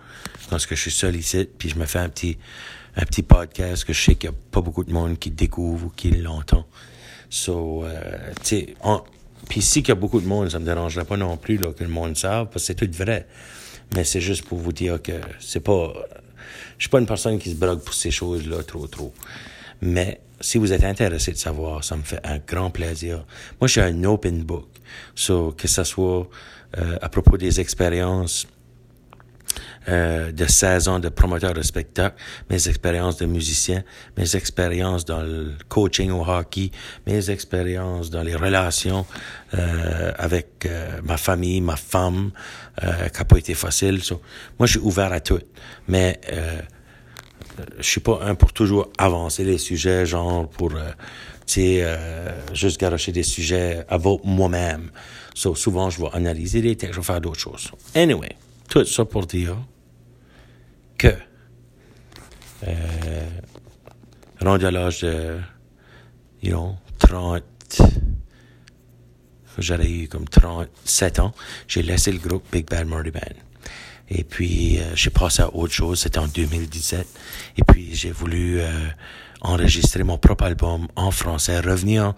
Parce 0.50 0.66
que 0.66 0.76
je 0.76 0.82
suis 0.84 0.92
seul 0.92 1.18
ici, 1.18 1.50
puis 1.58 1.68
je 1.68 1.78
me 1.78 1.86
fais 1.86 2.00
un 2.00 2.08
petit, 2.08 2.38
un 2.96 3.04
petit 3.04 3.22
podcast 3.22 3.84
que 3.84 3.92
je 3.92 4.02
sais 4.02 4.16
qu'il 4.16 4.30
y 4.30 4.34
a 4.34 4.36
pas 4.50 4.62
beaucoup 4.62 4.86
de 4.86 4.94
monde 4.94 5.20
qui 5.20 5.30
découvre 5.30 5.88
ou 5.88 5.90
qui 5.90 6.12
l'entend. 6.12 6.66
So, 7.30 7.84
euh, 7.84 8.32
tu 8.44 8.48
sais, 8.48 8.76
puis 9.50 9.62
si 9.62 9.82
qu'il 9.82 9.90
y 9.90 9.92
a 9.92 9.96
beaucoup 9.96 10.22
de 10.22 10.28
monde, 10.28 10.50
ça 10.50 10.60
me 10.60 10.66
dérangerait 10.66 11.06
pas 11.06 11.18
non 11.18 11.36
plus 11.36 11.58
là, 11.58 11.74
que 11.74 11.84
le 11.84 11.90
monde 11.90 12.16
sache, 12.16 12.46
parce 12.46 12.54
que 12.54 12.60
c'est 12.60 12.76
tout 12.76 12.90
vrai. 12.94 13.28
Mais 13.96 14.04
c'est 14.04 14.22
juste 14.22 14.46
pour 14.46 14.60
vous 14.60 14.72
dire 14.72 15.02
que 15.02 15.20
c'est 15.40 15.60
pas... 15.60 15.92
Je 16.78 16.84
suis 16.84 16.90
pas 16.90 17.00
une 17.00 17.08
personne 17.08 17.40
qui 17.40 17.50
se 17.50 17.56
brogue 17.56 17.82
pour 17.82 17.96
ces 17.96 18.12
choses-là 18.12 18.64
trop, 18.64 18.88
trop. 18.88 19.14
Mais 19.82 20.22
si 20.40 20.60
vous 20.60 20.72
êtes 20.72 20.84
intéressé 20.84 21.32
de 21.32 21.38
savoir, 21.38 21.84
ça 21.84 21.98
me 21.98 22.04
fait 22.04 22.22
un 22.24 22.38
grand 22.38 22.70
plaisir. 22.70 23.26
Moi, 23.60 23.68
je 23.68 23.72
suis 23.74 23.82
un 23.82 24.04
open 24.04 24.44
book. 24.44 24.68
So, 25.16 25.52
que 25.58 25.68
ce 25.68 25.84
soit 25.84 26.30
euh, 26.78 26.98
à 27.02 27.10
propos 27.10 27.38
des 27.38 27.60
expériences 27.60 28.48
euh, 29.88 30.32
de 30.32 30.46
16 30.46 30.88
ans 30.88 31.00
de 31.00 31.10
promoteur 31.10 31.54
de 31.54 31.62
spectacle, 31.62 32.16
mes 32.50 32.68
expériences 32.68 33.18
de 33.18 33.26
musicien, 33.26 33.84
mes 34.18 34.36
expériences 34.36 35.06
dans 35.06 35.22
le 35.22 35.54
coaching 35.68 36.12
au 36.12 36.26
hockey, 36.28 36.72
mes 37.08 37.30
expériences 37.30 38.10
dans 38.10 38.24
les 38.24 38.36
relations 38.36 39.06
euh, 39.54 40.12
avec 40.18 40.66
euh, 40.66 41.00
ma 41.04 41.18
famille, 41.18 41.62
ma 41.62 41.76
femme, 41.76 42.32
euh, 42.84 43.10
qui 43.10 43.18
n'a 43.18 43.26
pas 43.26 43.38
été 43.38 43.54
facile. 43.54 44.02
moi, 44.58 44.68
je 44.68 44.78
suis 44.78 44.80
ouvert 44.80 45.12
à 45.12 45.20
tout, 45.20 45.40
mais 45.88 46.20
euh, 46.32 46.62
je 47.78 47.88
suis 47.88 48.02
pas 48.02 48.20
un 48.24 48.36
pour 48.36 48.54
toujours 48.54 48.90
avancer 48.98 49.44
les 49.44 49.58
sujets, 49.58 50.06
genre 50.06 50.50
pour 50.50 50.74
euh, 50.76 50.92
tu 51.46 51.54
sais, 51.56 51.98
juste 52.54 52.80
garocher 52.80 53.12
des 53.12 53.24
sujets 53.24 53.84
à 53.90 53.98
moi-même. 54.24 54.92
So, 55.34 55.56
souvent, 55.56 55.90
je 55.90 56.00
vais 56.00 56.10
analyser 56.14 56.62
des 56.62 56.76
textes, 56.76 56.94
je 56.94 57.00
vais 57.00 57.06
faire 57.06 57.22
d'autres 57.22 57.40
choses. 57.40 57.72
anyway, 57.96 58.36
tout 58.70 58.86
ça 58.86 59.04
pour 59.04 59.26
dire 59.26 59.58
que, 60.98 61.08
euh, 62.68 63.30
rendu 64.40 64.66
à 64.66 64.72
l'âge 64.72 65.02
de, 65.02 65.40
you 66.44 66.52
know, 66.52 66.76
30, 67.00 67.44
j'aurais 69.58 69.90
eu 69.90 70.08
comme 70.08 70.28
37 70.28 71.20
ans, 71.20 71.34
j'ai 71.68 71.82
laissé 71.82 72.12
le 72.12 72.20
groupe 72.20 72.44
Big 72.52 72.70
Bad 72.70 72.88
Murdy 72.88 73.12
Band. 73.12 73.20
Et 74.12 74.24
puis, 74.24 74.80
euh, 74.80 74.96
j'ai 74.96 75.10
passé 75.10 75.42
à 75.42 75.54
autre 75.54 75.74
chose, 75.74 76.00
c'était 76.00 76.20
en 76.20 76.28
2017. 76.28 77.08
Et 77.58 77.64
puis, 77.64 77.94
j'ai 77.94 78.12
voulu 78.12 78.60
euh, 78.60 78.70
enregistrer 79.42 80.04
mon 80.04 80.18
propre 80.18 80.46
album 80.46 80.88
en 80.96 81.12
français, 81.12 81.60
revenir 81.60 82.14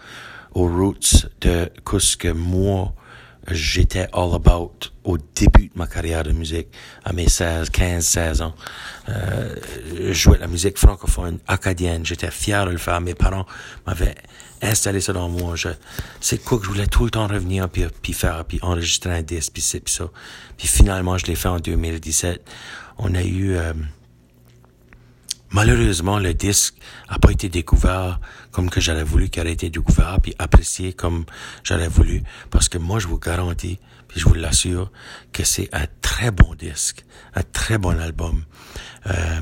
aux 0.53 0.67
roots 0.67 1.27
de 1.41 1.69
ce 1.99 2.17
que 2.17 2.29
moi, 2.29 2.93
j'étais 3.49 4.07
all 4.13 4.33
about 4.33 4.73
au 5.03 5.17
début 5.17 5.67
de 5.67 5.73
ma 5.75 5.87
carrière 5.87 6.23
de 6.23 6.31
musique, 6.31 6.67
à 7.03 7.13
mes 7.13 7.27
16, 7.27 7.69
15, 7.69 8.05
16 8.05 8.41
ans. 8.41 8.53
Euh, 9.09 9.55
je 9.97 10.13
jouais 10.13 10.37
de 10.37 10.41
la 10.41 10.47
musique 10.47 10.77
francophone, 10.77 11.39
acadienne. 11.47 12.05
J'étais 12.05 12.29
fier 12.31 12.65
de 12.65 12.71
le 12.71 12.77
faire. 12.77 13.01
Mes 13.01 13.15
parents 13.15 13.45
m'avaient 13.87 14.15
installé 14.61 15.01
ça 15.01 15.13
dans 15.13 15.27
moi. 15.27 15.55
c'est 16.19 16.43
quoi 16.43 16.59
que 16.59 16.65
je 16.65 16.69
voulais 16.69 16.87
tout 16.87 17.03
le 17.03 17.09
temps 17.09 17.27
revenir 17.27 17.67
puis, 17.67 17.85
puis 18.01 18.13
faire, 18.13 18.45
puis 18.45 18.59
enregistrer 18.61 19.11
un 19.11 19.21
disque, 19.23 19.53
puis, 19.53 19.63
puis 19.83 19.93
ça. 19.93 20.09
Puis 20.57 20.67
finalement, 20.67 21.17
je 21.17 21.25
l'ai 21.25 21.35
fait 21.35 21.49
en 21.49 21.59
2017. 21.59 22.41
On 22.99 23.15
a 23.15 23.23
eu... 23.23 23.55
Euh, 23.55 23.73
Malheureusement, 25.51 26.17
le 26.17 26.33
disque 26.33 26.75
a 27.09 27.19
pas 27.19 27.31
été 27.31 27.49
découvert 27.49 28.21
comme 28.51 28.69
que 28.69 28.79
j'aurais 28.79 29.03
voulu 29.03 29.29
qu'il 29.29 29.45
ait 29.45 29.51
été 29.51 29.69
découvert 29.69 30.19
puis 30.21 30.33
apprécié 30.39 30.93
comme 30.93 31.25
j'aurais 31.63 31.89
voulu 31.89 32.23
parce 32.49 32.69
que 32.69 32.77
moi 32.77 32.99
je 32.99 33.07
vous 33.07 33.19
garantis 33.19 33.77
puis 34.07 34.19
je 34.21 34.25
vous 34.25 34.33
l'assure 34.33 34.91
que 35.33 35.43
c'est 35.43 35.67
un 35.73 35.87
très 36.01 36.31
bon 36.31 36.55
disque, 36.55 37.05
un 37.35 37.43
très 37.43 37.77
bon 37.77 37.99
album. 37.99 38.45
Euh, 39.07 39.41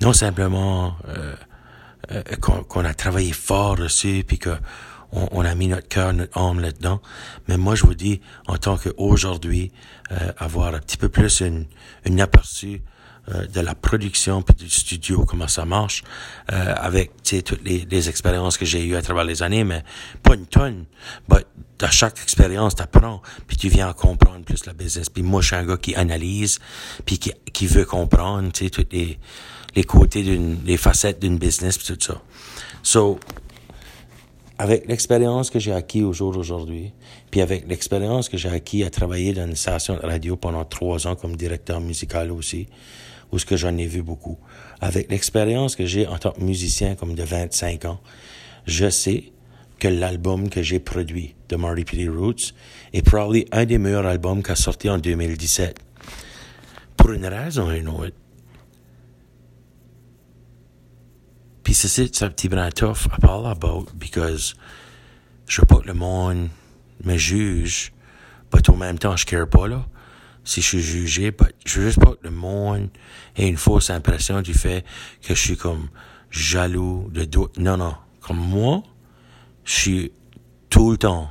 non 0.00 0.12
simplement 0.12 0.96
euh, 1.08 1.36
euh 2.10 2.22
qu'on 2.40 2.84
a 2.84 2.94
travaillé 2.94 3.32
fort 3.32 3.76
dessus 3.76 4.24
puis 4.26 4.38
que 4.38 4.56
on, 5.12 5.44
a 5.44 5.54
mis 5.54 5.66
notre 5.66 5.88
cœur, 5.88 6.12
notre 6.12 6.38
âme 6.38 6.60
là-dedans. 6.60 7.00
Mais 7.48 7.56
moi, 7.56 7.74
je 7.74 7.84
vous 7.84 7.96
dis, 7.96 8.20
en 8.46 8.58
tant 8.58 8.76
qu'aujourd'hui, 8.76 9.72
euh, 10.12 10.32
avoir 10.38 10.72
un 10.72 10.78
petit 10.78 10.96
peu 10.96 11.08
plus 11.08 11.40
une, 11.40 11.66
une 12.04 12.20
aperçu 12.20 12.82
de 13.28 13.60
la 13.60 13.74
production 13.74 14.42
puis 14.42 14.54
du 14.54 14.70
studio, 14.70 15.24
comment 15.24 15.48
ça 15.48 15.64
marche, 15.64 16.02
euh, 16.52 16.74
avec 16.76 17.12
toutes 17.22 17.62
les, 17.64 17.86
les 17.90 18.08
expériences 18.08 18.56
que 18.56 18.64
j'ai 18.64 18.84
eues 18.84 18.96
à 18.96 19.02
travers 19.02 19.24
les 19.24 19.42
années, 19.42 19.64
mais 19.64 19.82
pas 20.22 20.34
une 20.34 20.46
tonne. 20.46 20.84
But 21.28 21.46
à 21.82 21.90
chaque 21.90 22.20
expérience, 22.22 22.74
tu 22.74 22.82
apprends, 22.82 23.22
puis 23.46 23.56
tu 23.56 23.68
viens 23.68 23.88
à 23.88 23.94
comprendre 23.94 24.44
plus 24.44 24.66
la 24.66 24.72
business. 24.72 25.08
Puis 25.08 25.22
moi, 25.22 25.40
je 25.40 25.48
suis 25.48 25.56
un 25.56 25.64
gars 25.64 25.76
qui 25.76 25.94
analyse, 25.94 26.58
puis 27.04 27.18
qui, 27.18 27.32
qui 27.52 27.66
veut 27.66 27.84
comprendre, 27.84 28.50
tous 28.52 28.84
les, 28.90 29.18
les 29.74 29.84
côtés 29.84 30.22
d'une, 30.22 30.58
les 30.64 30.76
facettes 30.76 31.20
d'une 31.20 31.38
business, 31.38 31.78
puis 31.78 31.86
tout 31.86 31.98
ça. 32.00 32.20
So, 32.82 33.18
avec 34.58 34.86
l'expérience 34.88 35.48
que 35.48 35.58
j'ai 35.58 35.72
acquis 35.72 36.02
au 36.02 36.12
jour 36.12 36.32
d'aujourd'hui, 36.32 36.92
puis 37.30 37.40
avec 37.40 37.66
l'expérience 37.66 38.28
que 38.28 38.36
j'ai 38.36 38.50
acquis 38.50 38.84
à 38.84 38.90
travailler 38.90 39.32
dans 39.32 39.46
une 39.46 39.56
station 39.56 39.94
de 39.94 40.00
radio 40.00 40.36
pendant 40.36 40.64
trois 40.66 41.06
ans 41.06 41.16
comme 41.16 41.34
directeur 41.34 41.80
musical 41.80 42.30
aussi, 42.30 42.68
où 43.32 43.38
ce 43.38 43.46
que 43.46 43.56
j'en 43.56 43.76
ai 43.76 43.86
vu 43.86 44.02
beaucoup, 44.02 44.38
avec 44.80 45.10
l'expérience 45.10 45.76
que 45.76 45.86
j'ai 45.86 46.06
en 46.06 46.18
tant 46.18 46.32
que 46.32 46.40
musicien 46.40 46.94
comme 46.94 47.14
de 47.14 47.22
25 47.22 47.84
ans, 47.84 48.00
je 48.66 48.90
sais 48.90 49.32
que 49.78 49.88
l'album 49.88 50.48
que 50.48 50.62
j'ai 50.62 50.78
produit 50.78 51.34
de 51.48 51.56
Marty 51.56 51.84
P. 51.84 52.08
Roots 52.08 52.54
est 52.92 53.02
probablement 53.02 53.46
un 53.52 53.64
des 53.64 53.78
meilleurs 53.78 54.06
albums 54.06 54.42
qu'a 54.42 54.54
sorti 54.54 54.88
en 54.90 54.98
2017. 54.98 55.78
Pour 56.96 57.12
une 57.12 57.26
raison 57.26 57.68
ou 57.68 57.72
une 57.72 57.88
autre. 57.88 58.14
Puis 61.62 61.74
c'est 61.74 61.88
ça, 61.88 62.26
un 62.26 62.30
petit 62.30 62.48
brin 62.48 62.70
tough 62.70 63.08
à 63.10 63.18
parler 63.18 63.48
about, 63.48 63.86
because 63.94 64.54
je 65.46 65.60
veux 65.60 65.66
pas 65.66 65.76
que 65.76 65.86
le 65.86 65.94
monde 65.94 66.48
me 67.04 67.16
juge, 67.16 67.92
mais 68.52 68.68
en 68.68 68.76
même 68.76 68.98
temps, 68.98 69.16
je 69.16 69.24
care 69.24 69.48
pas, 69.48 69.66
là, 69.66 69.86
si 70.44 70.62
je 70.62 70.66
suis 70.66 70.80
jugé, 70.80 71.32
mais 71.38 71.46
je 71.64 71.80
veux 71.80 71.86
juste 71.86 72.00
pas 72.00 72.12
que 72.12 72.24
le 72.24 72.30
monde 72.30 72.88
ait 73.36 73.48
une 73.48 73.56
fausse 73.56 73.90
impression 73.90 74.42
du 74.42 74.54
fait 74.54 74.84
que 75.22 75.34
je 75.34 75.40
suis 75.40 75.56
comme 75.56 75.88
jaloux 76.30 77.08
de 77.12 77.24
doute. 77.24 77.58
Non, 77.58 77.76
non. 77.76 77.94
Comme 78.20 78.38
moi, 78.38 78.82
je 79.64 79.72
suis 79.72 80.12
tout 80.68 80.92
le 80.92 80.96
temps 80.96 81.30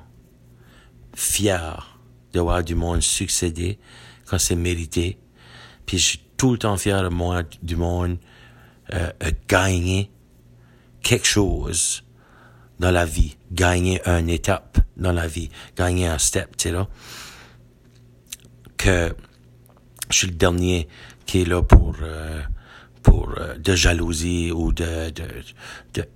fier 1.15 1.99
de 2.33 2.39
voir 2.39 2.63
du 2.63 2.75
monde 2.75 3.01
succéder 3.01 3.79
quand 4.25 4.39
c'est 4.39 4.55
mérité. 4.55 5.17
Puis 5.85 5.97
je 5.97 6.05
suis 6.05 6.21
tout 6.37 6.51
le 6.51 6.57
temps 6.57 6.77
fier 6.77 7.03
de 7.03 7.09
moi, 7.09 7.43
du 7.61 7.75
monde 7.75 8.17
euh, 8.93 9.11
gagner 9.47 10.11
quelque 11.01 11.27
chose 11.27 12.03
dans 12.79 12.91
la 12.91 13.05
vie, 13.05 13.37
gagner 13.51 14.01
une 14.07 14.29
étape 14.29 14.79
dans 14.97 15.11
la 15.11 15.27
vie, 15.27 15.49
gagner 15.75 16.07
un 16.07 16.17
step, 16.17 16.55
tu 16.57 16.63
sais 16.63 16.71
là. 16.71 16.87
Que 18.79 19.13
je 20.09 20.17
suis 20.17 20.27
le 20.27 20.35
dernier 20.35 20.87
qui 21.25 21.41
est 21.41 21.45
là 21.45 21.61
pour 21.61 21.97
euh, 22.01 22.41
pour 23.03 23.35
euh, 23.37 23.57
de 23.57 23.75
jalousie 23.75 24.51
ou 24.51 24.71
de 24.73 25.09
de, 25.11 25.27
de 25.93 26.07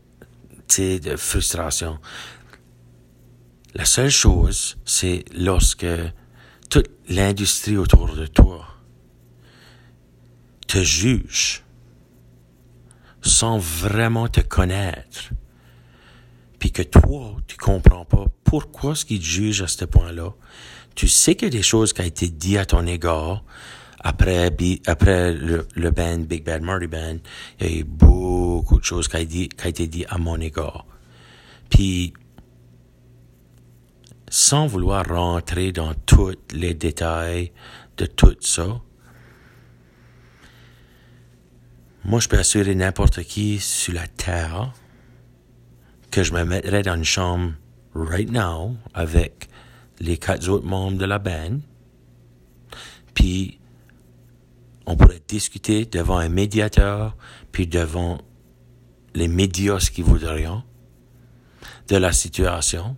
de 0.77 1.15
frustration. 1.15 1.99
La 3.75 3.85
seule 3.85 4.09
chose, 4.09 4.77
c'est 4.85 5.25
lorsque 5.35 5.85
toute 6.69 6.89
l'industrie 7.09 7.77
autour 7.77 8.15
de 8.15 8.25
toi 8.25 8.65
te 10.67 10.81
juge 10.81 11.63
sans 13.21 13.57
vraiment 13.57 14.27
te 14.27 14.41
connaître, 14.41 15.29
puis 16.59 16.71
que 16.71 16.81
toi, 16.81 17.35
tu 17.47 17.57
comprends 17.57 18.05
pas 18.05 18.25
pourquoi 18.43 18.95
ce 18.95 19.05
qu'ils 19.05 19.19
te 19.19 19.25
jugent 19.25 19.61
à 19.61 19.67
ce 19.67 19.85
point-là. 19.85 20.33
Tu 20.95 21.07
sais 21.07 21.35
qu'il 21.35 21.47
y 21.47 21.51
a 21.51 21.57
des 21.57 21.63
choses 21.63 21.93
qui 21.93 22.01
ont 22.01 22.05
été 22.05 22.27
dites 22.27 22.57
à 22.57 22.65
ton 22.65 22.85
égard, 22.85 23.43
après, 23.99 24.51
après 24.85 25.33
le, 25.33 25.67
le 25.75 25.91
band 25.91 26.19
Big 26.19 26.43
Bad 26.43 26.61
Marty 26.61 26.87
Band, 26.87 27.17
il 27.59 27.65
y 27.65 27.69
a 27.69 27.79
eu 27.79 27.83
beaucoup 27.83 28.79
de 28.79 28.83
choses 28.83 29.07
qui 29.07 29.15
ont, 29.15 29.23
dit, 29.23 29.49
qui 29.49 29.67
été 29.67 29.87
dites 29.87 30.07
à 30.09 30.17
mon 30.17 30.39
égard. 30.39 30.85
Puis, 31.69 32.13
sans 34.29 34.67
vouloir 34.67 35.07
rentrer 35.07 35.71
dans 35.71 35.93
tous 35.93 36.35
les 36.51 36.73
détails 36.73 37.51
de 37.97 38.05
tout 38.05 38.35
ça, 38.41 38.81
moi, 42.05 42.19
je 42.19 42.27
peux 42.27 42.37
assurer 42.37 42.75
n'importe 42.75 43.23
qui 43.23 43.59
sur 43.59 43.93
la 43.93 44.07
terre 44.07 44.73
que 46.11 46.21
je 46.23 46.33
me 46.33 46.43
mettrais 46.43 46.83
dans 46.83 46.95
une 46.95 47.05
chambre 47.05 47.53
right 47.95 48.29
now 48.29 48.75
avec 48.93 49.47
les 49.99 50.17
quatre 50.17 50.47
autres 50.49 50.65
membres 50.65 50.97
de 50.97 51.05
la 51.05 51.19
band, 51.19 51.59
puis 53.13 53.59
on 54.85 54.97
pourrait 54.97 55.21
discuter 55.27 55.85
devant 55.85 56.17
un 56.17 56.29
médiateur, 56.29 57.15
puis 57.51 57.67
devant 57.67 58.19
les 59.13 59.27
médias 59.27 59.77
qui 59.77 60.01
voudraient, 60.01 60.47
de 61.87 61.97
la 61.97 62.11
situation. 62.11 62.97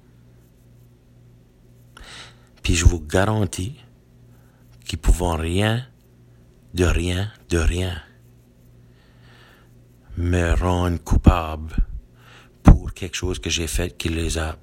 Puis 2.64 2.76
je 2.76 2.86
vous 2.86 3.00
garantis 3.00 3.76
qu'ils 4.86 5.00
pouvons 5.00 5.36
rien, 5.36 5.86
de 6.74 6.86
rien, 6.86 7.32
de 7.50 7.58
rien, 7.58 8.02
me 10.18 10.54
rendre 10.54 10.98
coupable 11.04 11.76
pour 12.64 12.94
quelque 12.94 13.16
chose 13.16 13.40
que 13.40 13.50
j'ai 13.50 13.68
fait 13.68 13.96
qui 13.96 14.10
les 14.10 14.38
a 14.38 14.58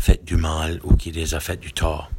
fait 0.00 0.24
du 0.24 0.36
mal 0.36 0.80
ou 0.84 0.96
qui 0.96 1.10
les 1.10 1.34
a 1.34 1.40
fait 1.40 1.56
du 1.56 1.72
tort. 1.72 2.10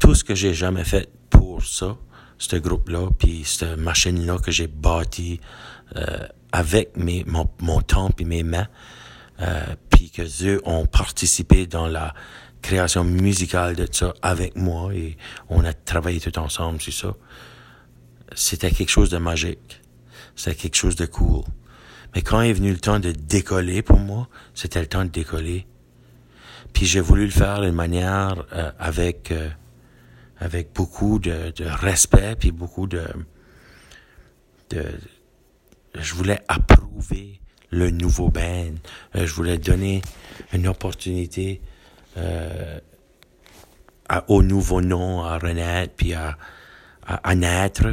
Tout 0.00 0.14
ce 0.14 0.24
que 0.24 0.34
j'ai 0.34 0.54
jamais 0.54 0.84
fait 0.84 1.08
pour 1.30 1.64
ça, 1.64 1.96
ce 2.38 2.56
groupe-là, 2.56 3.08
puis 3.18 3.44
cette 3.44 3.78
machine-là 3.78 4.38
que 4.38 4.50
j'ai 4.50 4.66
bâtie 4.66 5.40
euh, 5.96 6.26
avec 6.52 6.96
mes, 6.96 7.24
mon, 7.24 7.48
mon 7.60 7.80
temps 7.80 8.10
et 8.18 8.24
mes 8.24 8.42
mains, 8.42 8.68
euh, 9.40 9.62
puis 9.90 10.10
que 10.10 10.22
eux 10.44 10.60
ont 10.64 10.86
participé 10.86 11.66
dans 11.66 11.88
la 11.88 12.14
création 12.62 13.04
musicale 13.04 13.76
de 13.76 13.86
ça 13.90 14.14
avec 14.22 14.56
moi 14.56 14.92
et 14.94 15.16
on 15.48 15.64
a 15.64 15.72
travaillé 15.72 16.20
tout 16.20 16.36
ensemble 16.38 16.80
sur 16.80 16.92
ça. 16.92 17.14
C'était 18.34 18.70
quelque 18.70 18.90
chose 18.90 19.10
de 19.10 19.18
magique. 19.18 19.80
C'était 20.34 20.56
quelque 20.56 20.74
chose 20.74 20.96
de 20.96 21.06
cool. 21.06 21.44
Mais 22.14 22.22
quand 22.22 22.40
est 22.40 22.52
venu 22.52 22.72
le 22.72 22.78
temps 22.78 22.98
de 22.98 23.12
décoller 23.12 23.82
pour 23.82 23.98
moi, 23.98 24.28
c'était 24.54 24.80
le 24.80 24.86
temps 24.86 25.04
de 25.04 25.10
décoller. 25.10 25.66
Puis 26.76 26.84
j'ai 26.84 27.00
voulu 27.00 27.24
le 27.24 27.30
faire 27.30 27.62
d'une 27.62 27.74
manière 27.74 28.44
euh, 28.52 28.70
avec 28.78 29.30
euh, 29.32 29.48
avec 30.38 30.74
beaucoup 30.74 31.18
de, 31.18 31.50
de 31.56 31.64
respect 31.64 32.36
puis 32.38 32.52
beaucoup 32.52 32.86
de, 32.86 33.02
de 34.68 34.84
je 35.94 36.14
voulais 36.14 36.38
approuver 36.48 37.40
le 37.70 37.88
nouveau 37.88 38.28
band. 38.28 38.74
Euh, 39.14 39.24
je 39.24 39.32
voulais 39.32 39.56
donner 39.56 40.02
une 40.52 40.68
opportunité 40.68 41.62
euh, 42.18 42.78
au 44.28 44.42
nouveau 44.42 44.82
nom 44.82 45.24
à 45.24 45.38
renaître 45.38 45.94
puis 45.96 46.12
à, 46.12 46.36
à, 47.06 47.34
naître. 47.34 47.86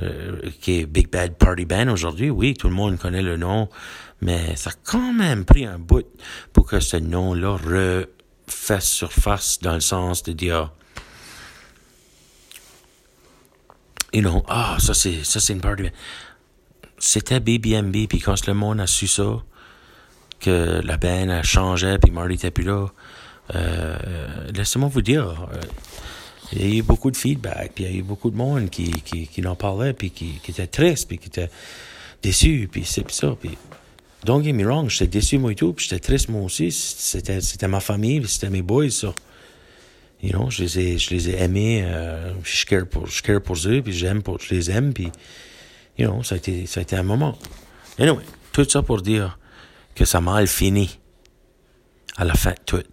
Euh, 0.00 0.40
qui 0.60 0.80
est 0.80 0.86
Big 0.86 1.10
Bad 1.10 1.34
Party 1.34 1.66
Band 1.66 1.88
aujourd'hui. 1.88 2.30
Oui, 2.30 2.54
tout 2.54 2.66
le 2.66 2.74
monde 2.74 2.98
connaît 2.98 3.22
le 3.22 3.36
nom, 3.36 3.68
mais 4.22 4.56
ça 4.56 4.70
a 4.70 4.72
quand 4.84 5.12
même 5.12 5.44
pris 5.44 5.66
un 5.66 5.78
bout 5.78 6.06
pour 6.54 6.66
que 6.66 6.80
ce 6.80 6.96
nom-là 6.96 7.58
refasse 7.58 8.88
surface 8.88 9.58
dans 9.60 9.74
le 9.74 9.80
sens 9.80 10.22
de 10.22 10.32
dire 10.32 10.72
you 14.12 14.22
know, 14.22 14.42
ah, 14.48 14.76
ça 14.78 14.94
c'est, 14.94 15.24
ça 15.24 15.40
c'est 15.40 15.52
une 15.52 15.60
party. 15.60 15.90
C'était 16.98 17.40
BBMB, 17.40 18.06
puis 18.08 18.20
quand 18.20 18.46
le 18.46 18.54
monde 18.54 18.80
a 18.80 18.86
su 18.86 19.06
ça, 19.06 19.42
que 20.40 20.80
la 20.84 20.96
band 20.96 21.28
a 21.28 21.42
changé, 21.42 21.98
puis 21.98 22.10
Marty 22.10 22.34
était 22.34 22.50
plus 22.50 22.64
là, 22.64 22.86
euh, 23.54 23.96
laissez-moi 24.54 24.88
vous 24.88 25.02
dire, 25.02 25.48
euh, 25.52 25.60
il 26.52 26.62
y 26.62 26.72
a 26.72 26.78
eu 26.78 26.82
beaucoup 26.82 27.10
de 27.10 27.16
feedback, 27.16 27.72
puis 27.74 27.84
il 27.84 27.90
y 27.90 27.94
a 27.94 27.98
eu 27.98 28.02
beaucoup 28.02 28.30
de 28.30 28.36
monde 28.36 28.70
qui, 28.70 28.90
qui, 29.02 29.26
qui 29.26 29.46
en 29.46 29.54
parlait, 29.54 29.92
puis 29.92 30.10
qui, 30.10 30.38
qui 30.42 30.50
était 30.50 30.66
triste, 30.66 31.08
puis 31.08 31.18
qui 31.18 31.28
était 31.28 31.50
déçu, 32.22 32.68
puis 32.70 32.84
c'est 32.84 33.10
ça, 33.10 33.36
puis 33.40 33.56
don't 34.24 34.42
get 34.42 34.52
me 34.52 34.64
wrong, 34.64 34.88
j'étais 34.88 35.06
déçu 35.06 35.38
moi 35.38 35.52
et 35.52 35.54
tout, 35.54 35.72
puis 35.72 35.86
j'étais 35.88 36.00
triste 36.00 36.28
moi 36.28 36.42
aussi, 36.42 36.70
c'était, 36.70 37.40
c'était 37.40 37.68
ma 37.68 37.80
famille, 37.80 38.22
c'était 38.28 38.50
mes 38.50 38.62
boys, 38.62 38.90
ça. 38.90 39.14
You 40.22 40.30
know, 40.30 40.50
je 40.50 40.62
les 40.62 40.78
ai, 40.78 40.98
je 40.98 41.10
les 41.10 41.30
ai 41.30 41.42
aimés, 41.42 41.82
euh, 41.84 42.32
je 42.44 42.64
care 42.64 42.86
pour, 42.86 43.08
je 43.08 43.22
care 43.22 43.42
pour 43.42 43.56
eux, 43.66 43.82
puis 43.82 43.92
j'aime 43.92 44.22
pour, 44.22 44.38
je 44.38 44.54
les 44.54 44.70
aime, 44.70 44.92
puis, 44.92 45.10
you 45.98 46.08
know, 46.08 46.22
ça 46.22 46.36
a 46.36 46.38
été, 46.38 46.66
ça 46.66 46.78
a 46.78 46.82
été 46.84 46.94
un 46.94 47.02
moment. 47.02 47.36
Anyway, 47.98 48.22
tout 48.52 48.68
ça 48.68 48.82
pour 48.82 49.02
dire 49.02 49.38
que 49.96 50.04
ça 50.04 50.20
m'a 50.20 50.34
mal 50.34 50.46
fini. 50.46 50.98
À 52.16 52.24
la 52.24 52.34
fin, 52.34 52.54
tout. 52.66 52.84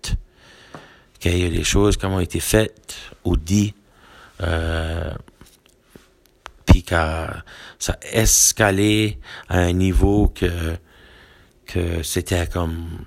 A 1.25 1.31
des 1.31 1.63
choses 1.63 1.97
qui 1.97 2.05
ont 2.05 2.19
été 2.19 2.39
faites 2.39 2.95
ou 3.25 3.35
dites, 3.35 3.75
euh, 4.41 5.13
puis 6.65 6.83
que 6.83 6.95
ça 7.77 7.93
a 7.93 7.97
escalé 8.13 9.19
à 9.49 9.59
un 9.59 9.73
niveau 9.73 10.29
que, 10.29 10.77
que 11.65 12.03
c'était 12.03 12.47
comme 12.47 13.05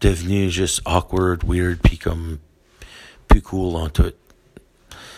devenu 0.00 0.50
juste 0.50 0.82
awkward, 0.84 1.42
weird, 1.46 1.78
puis 1.82 1.96
comme 1.96 2.38
plus 3.26 3.40
cool 3.40 3.76
en 3.76 3.88
tout. 3.88 4.12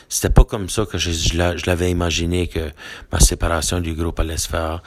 C'était 0.08 0.30
pas 0.30 0.44
comme 0.44 0.68
ça 0.68 0.86
que 0.86 0.98
je, 0.98 1.10
je 1.10 1.66
l'avais 1.66 1.90
imaginé 1.90 2.46
que 2.46 2.70
ma 3.10 3.18
séparation 3.18 3.80
du 3.80 3.94
groupe 3.94 4.20
allait 4.20 4.36
se 4.36 4.48
faire. 4.48 4.82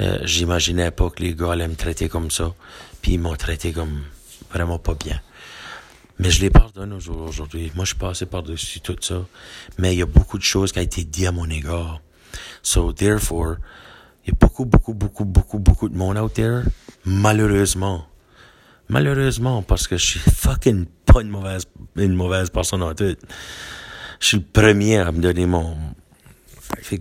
Euh, 0.00 0.18
J'imaginais 0.22 0.92
pas 0.92 1.10
que 1.10 1.22
les 1.22 1.34
gars 1.34 1.52
allaient 1.52 1.66
me 1.66 1.74
traiter 1.74 2.08
comme 2.08 2.30
ça. 2.30 2.54
Puis 3.02 3.14
ils 3.14 3.18
m'ont 3.18 3.34
traité 3.34 3.72
comme 3.72 4.02
vraiment 4.52 4.78
pas 4.78 4.94
bien. 4.94 5.20
Mais 6.20 6.30
je 6.30 6.42
les 6.42 6.50
pardonne 6.50 6.92
aujourd'hui. 6.92 7.72
Moi, 7.74 7.86
je 7.86 7.90
suis 7.92 7.98
passé 7.98 8.26
par-dessus 8.26 8.80
tout 8.80 8.96
ça. 9.00 9.24
Mais 9.78 9.94
il 9.94 9.98
y 10.00 10.02
a 10.02 10.06
beaucoup 10.06 10.36
de 10.36 10.42
choses 10.42 10.70
qui 10.70 10.78
ont 10.78 10.82
été 10.82 11.02
dites 11.02 11.26
à 11.26 11.32
mon 11.32 11.48
égard. 11.48 12.02
So, 12.62 12.92
therefore, 12.92 13.56
il 14.26 14.28
y 14.28 14.32
a 14.32 14.36
beaucoup, 14.38 14.66
beaucoup, 14.66 14.92
beaucoup, 14.92 15.24
beaucoup, 15.24 15.58
beaucoup 15.58 15.88
de 15.88 15.96
monde 15.96 16.18
out 16.18 16.34
there. 16.34 16.64
Malheureusement. 17.06 18.04
Malheureusement, 18.90 19.62
parce 19.62 19.88
que 19.88 19.96
je 19.96 20.04
suis 20.04 20.20
fucking 20.30 20.84
pas 21.06 21.22
une 21.22 21.30
mauvaise, 21.30 21.64
une 21.96 22.14
mauvaise 22.14 22.50
personne 22.50 22.82
en 22.82 22.94
tout. 22.94 23.16
Je 24.20 24.26
suis 24.26 24.36
le 24.36 24.44
premier 24.44 24.98
à 24.98 25.12
me 25.12 25.22
donner 25.22 25.46
mon, 25.46 25.74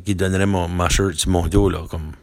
qui 0.06 0.16
donnerait 0.16 0.46
mon, 0.46 0.70
ma 0.70 0.88
shirt 0.88 1.16
sur 1.16 1.30
mon 1.30 1.46
dos, 1.48 1.70
là, 1.70 1.84
comme 1.90 2.14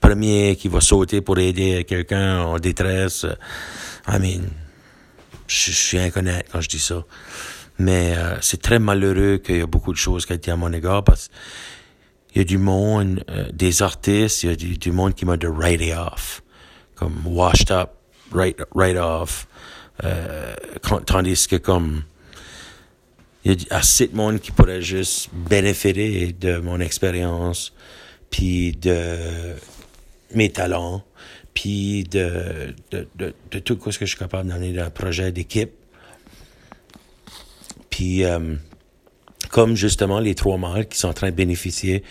premier 0.00 0.54
qui 0.54 0.68
va 0.68 0.80
sauter 0.80 1.22
pour 1.22 1.40
aider 1.40 1.82
quelqu'un 1.82 2.42
en 2.42 2.60
détresse. 2.60 3.26
I 4.06 4.20
mean, 4.20 4.42
je, 5.54 5.72
suis 5.72 5.98
inconnu 5.98 6.32
quand 6.50 6.60
je 6.60 6.68
dis 6.68 6.78
ça. 6.78 7.04
Mais 7.78 8.14
euh, 8.16 8.40
c'est 8.40 8.60
très 8.60 8.78
malheureux 8.78 9.38
qu'il 9.38 9.58
y 9.58 9.60
a 9.60 9.66
beaucoup 9.66 9.92
de 9.92 9.98
choses 9.98 10.26
qui 10.26 10.32
ont 10.32 10.36
été 10.36 10.50
à 10.50 10.56
mon 10.56 10.72
égard 10.72 11.02
parce 11.02 11.30
qu'il 12.28 12.38
y 12.38 12.44
a 12.44 12.44
du 12.44 12.58
monde, 12.58 13.24
euh, 13.30 13.50
des 13.52 13.82
artistes, 13.82 14.42
il 14.42 14.50
y 14.50 14.52
a 14.52 14.76
du, 14.76 14.92
monde 14.92 15.14
qui 15.14 15.24
m'a 15.24 15.36
de 15.36 15.48
write 15.48 15.82
off, 15.96 16.42
comme 16.94 17.14
washed 17.26 17.70
up, 17.70 17.90
right, 18.32 18.56
right 18.74 18.96
off. 18.96 19.46
Euh, 20.02 20.54
tandis 21.06 21.46
que 21.46 21.56
comme 21.56 22.02
il 23.44 23.62
y 23.62 23.66
a 23.70 23.76
assez 23.76 24.08
de 24.08 24.16
monde 24.16 24.40
qui 24.40 24.50
pourrait 24.50 24.82
juste 24.82 25.30
bénéficier 25.32 26.32
de 26.32 26.58
mon 26.58 26.80
expérience, 26.80 27.72
puis 28.30 28.72
de 28.72 29.54
mes 30.34 30.50
talents, 30.50 31.04
puis 31.54 32.04
de, 32.04 32.74
de, 32.90 33.06
de, 33.16 33.58
tout 33.60 33.78
ce 33.90 33.98
que 33.98 34.04
je 34.04 34.10
suis 34.10 34.18
capable 34.18 34.48
d'amener 34.48 34.72
dans 34.72 34.84
un 34.84 34.90
projet 34.90 35.30
d'équipe. 35.30 35.70
Puis, 37.90 38.24
euh, 38.24 38.56
comme 39.50 39.76
justement 39.76 40.18
les 40.18 40.34
trois 40.34 40.58
mâles 40.58 40.88
qui 40.88 40.98
sont 40.98 41.08
en 41.08 41.12
train 41.12 41.30
de 41.30 41.36
bénéficier 41.36 42.02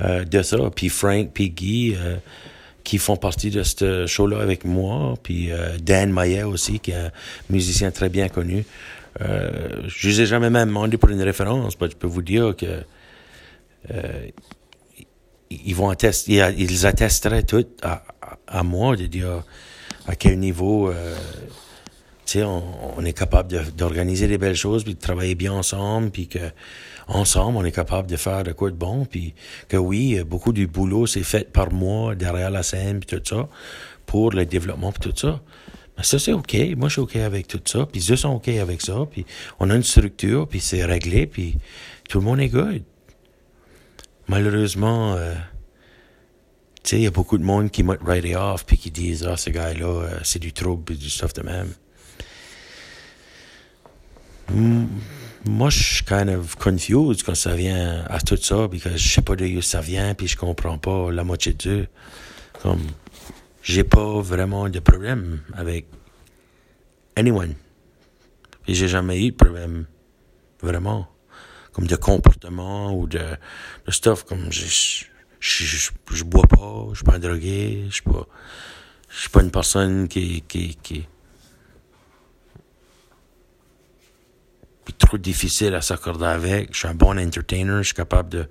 euh, 0.00 0.24
de 0.24 0.40
ça, 0.40 0.56
puis 0.74 0.88
Frank, 0.88 1.30
puis 1.34 1.50
Guy, 1.50 1.94
euh, 1.94 2.16
qui 2.84 2.96
font 2.96 3.16
partie 3.16 3.50
de 3.50 3.62
ce 3.62 4.06
show-là 4.06 4.40
avec 4.40 4.64
moi, 4.64 5.14
puis 5.22 5.50
Dan 5.82 6.12
Maillet 6.12 6.44
aussi, 6.44 6.78
qui 6.78 6.92
est 6.92 6.94
un 6.94 7.10
musicien 7.50 7.90
très 7.90 8.08
bien 8.08 8.28
connu. 8.28 8.64
je 9.18 10.08
ne 10.08 10.20
ai 10.20 10.26
jamais 10.26 10.50
même 10.50 10.68
demandé 10.68 10.96
pour 10.96 11.10
une 11.10 11.22
référence, 11.22 11.76
mais 11.80 11.90
je 11.90 11.96
peux 11.96 12.06
vous 12.06 12.22
dire 12.22 12.54
que 12.54 12.84
ils 15.50 15.74
vont 15.74 15.90
attester, 15.90 16.40
ils 16.56 16.86
attesteraient 16.86 17.42
tout 17.42 17.66
à 18.46 18.62
moi 18.62 18.96
de 18.96 19.06
dire 19.06 19.42
à 20.06 20.14
quel 20.14 20.38
niveau 20.38 20.90
euh, 20.90 21.16
on, 22.36 22.62
on, 22.98 23.04
est 23.04 23.12
capable 23.12 23.72
d'organiser 23.76 24.26
des 24.26 24.38
belles 24.38 24.56
choses 24.56 24.84
puis 24.84 24.94
de 24.94 25.00
travailler 25.00 25.34
bien 25.34 25.52
ensemble 25.52 26.10
puis 26.10 26.28
que 26.28 26.38
ensemble 27.08 27.56
on 27.58 27.64
est 27.64 27.72
capable 27.72 28.08
de 28.08 28.16
faire 28.16 28.42
de 28.42 28.52
quoi 28.52 28.70
de 28.70 28.76
bon 28.76 29.04
puis 29.04 29.34
que 29.68 29.76
oui 29.76 30.22
beaucoup 30.24 30.52
du 30.52 30.66
boulot 30.66 31.06
c'est 31.06 31.22
fait 31.22 31.52
par 31.52 31.72
moi 31.72 32.14
derrière 32.14 32.50
la 32.50 32.62
scène 32.62 33.00
puis 33.00 33.18
tout 33.18 33.22
ça 33.24 33.48
pour 34.06 34.30
le 34.30 34.46
développement 34.46 34.92
puis 34.92 35.10
tout 35.10 35.16
ça. 35.16 35.40
Mais 35.96 36.04
ça 36.04 36.18
c'est 36.18 36.32
ok. 36.32 36.56
Moi 36.76 36.88
je 36.88 36.94
suis 36.94 37.02
ok 37.02 37.16
avec 37.16 37.48
tout 37.48 37.60
ça 37.64 37.86
puis 37.90 38.04
eux 38.10 38.16
sont 38.16 38.30
ok 38.30 38.48
avec 38.48 38.82
ça 38.82 39.06
puis 39.10 39.24
on 39.58 39.70
a 39.70 39.74
une 39.74 39.82
structure 39.82 40.48
puis 40.48 40.60
c'est 40.60 40.84
réglé 40.84 41.26
puis 41.26 41.58
tout 42.08 42.18
le 42.18 42.24
monde 42.24 42.40
est 42.40 42.48
good. 42.48 42.82
Malheureusement 44.28 45.14
euh, 45.14 45.34
tu 46.86 46.90
sais, 46.90 46.96
il 46.98 47.02
y 47.02 47.06
a 47.08 47.10
beaucoup 47.10 47.36
de 47.36 47.42
monde 47.42 47.72
qui 47.72 47.82
m'a 47.82 47.96
write 48.00 48.36
off 48.36 48.64
puis 48.64 48.78
qui 48.78 48.92
disent, 48.92 49.26
ah, 49.28 49.36
ce 49.36 49.50
gars-là, 49.50 49.86
euh, 49.86 50.20
c'est 50.22 50.38
du 50.38 50.52
trouble 50.52 50.92
et 50.92 50.96
du 50.96 51.10
stuff 51.10 51.32
de 51.32 51.42
même. 51.42 51.74
Moi, 55.44 55.68
je 55.68 55.82
suis 55.82 56.04
kind 56.04 56.28
of 56.28 56.54
confused 56.54 57.24
quand 57.24 57.34
ça 57.34 57.56
vient 57.56 58.04
à 58.08 58.20
tout 58.20 58.36
ça, 58.36 58.68
parce 58.68 58.84
que 58.84 58.96
je 58.96 59.08
sais 59.08 59.20
pas 59.20 59.34
d'où 59.34 59.62
ça 59.62 59.80
vient, 59.80 60.14
puis 60.14 60.28
je 60.28 60.36
comprends 60.36 60.78
pas 60.78 61.10
la 61.10 61.24
moitié 61.24 61.54
d'eux. 61.54 61.88
Comme, 62.62 62.86
j'ai 63.64 63.82
pas 63.82 64.20
vraiment 64.20 64.68
de 64.68 64.78
problème 64.78 65.40
avec 65.54 65.86
anyone. 67.16 67.56
Et 68.68 68.74
j'ai 68.74 68.86
jamais 68.86 69.26
eu 69.26 69.32
de 69.32 69.36
problème, 69.36 69.86
vraiment. 70.62 71.08
Comme 71.72 71.88
de 71.88 71.96
comportement 71.96 72.96
ou 72.96 73.08
de, 73.08 73.18
de 73.18 73.90
stuff, 73.90 74.22
comme 74.22 74.52
j'ai 74.52 74.68
je, 75.46 75.90
je, 76.10 76.24
bois 76.24 76.46
pas, 76.48 76.86
je 76.90 76.96
suis 76.96 77.04
pas 77.04 77.14
un 77.14 77.18
drogué, 77.18 77.84
je 77.88 77.94
suis 77.94 78.02
pas, 78.02 78.26
je 79.08 79.20
suis 79.20 79.30
pas 79.30 79.42
une 79.42 79.50
personne 79.50 80.08
qui, 80.08 80.42
qui, 80.42 80.76
qui, 80.82 81.06
est 84.88 84.98
trop 84.98 85.18
difficile 85.18 85.74
à 85.74 85.82
s'accorder 85.82 86.26
avec. 86.26 86.72
Je 86.72 86.78
suis 86.78 86.88
un 86.88 86.94
bon 86.94 87.18
entertainer, 87.18 87.78
je 87.78 87.82
suis 87.88 87.94
capable 87.94 88.28
de, 88.28 88.48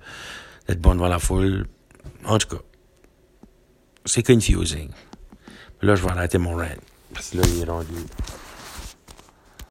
d'être 0.66 0.80
bon 0.80 0.94
devant 0.94 1.08
la 1.08 1.18
foule. 1.18 1.66
En 2.24 2.38
tout 2.38 2.48
cas, 2.48 2.62
c'est 4.04 4.22
confusing. 4.22 4.90
Là, 5.82 5.94
je 5.94 6.02
vais 6.02 6.10
arrêter 6.10 6.38
mon 6.38 6.56
rant. 6.56 6.66
Parce 7.12 7.30
que 7.30 7.38
là, 7.38 7.42
il 7.46 7.62
est 7.62 7.64
rendu 7.64 7.92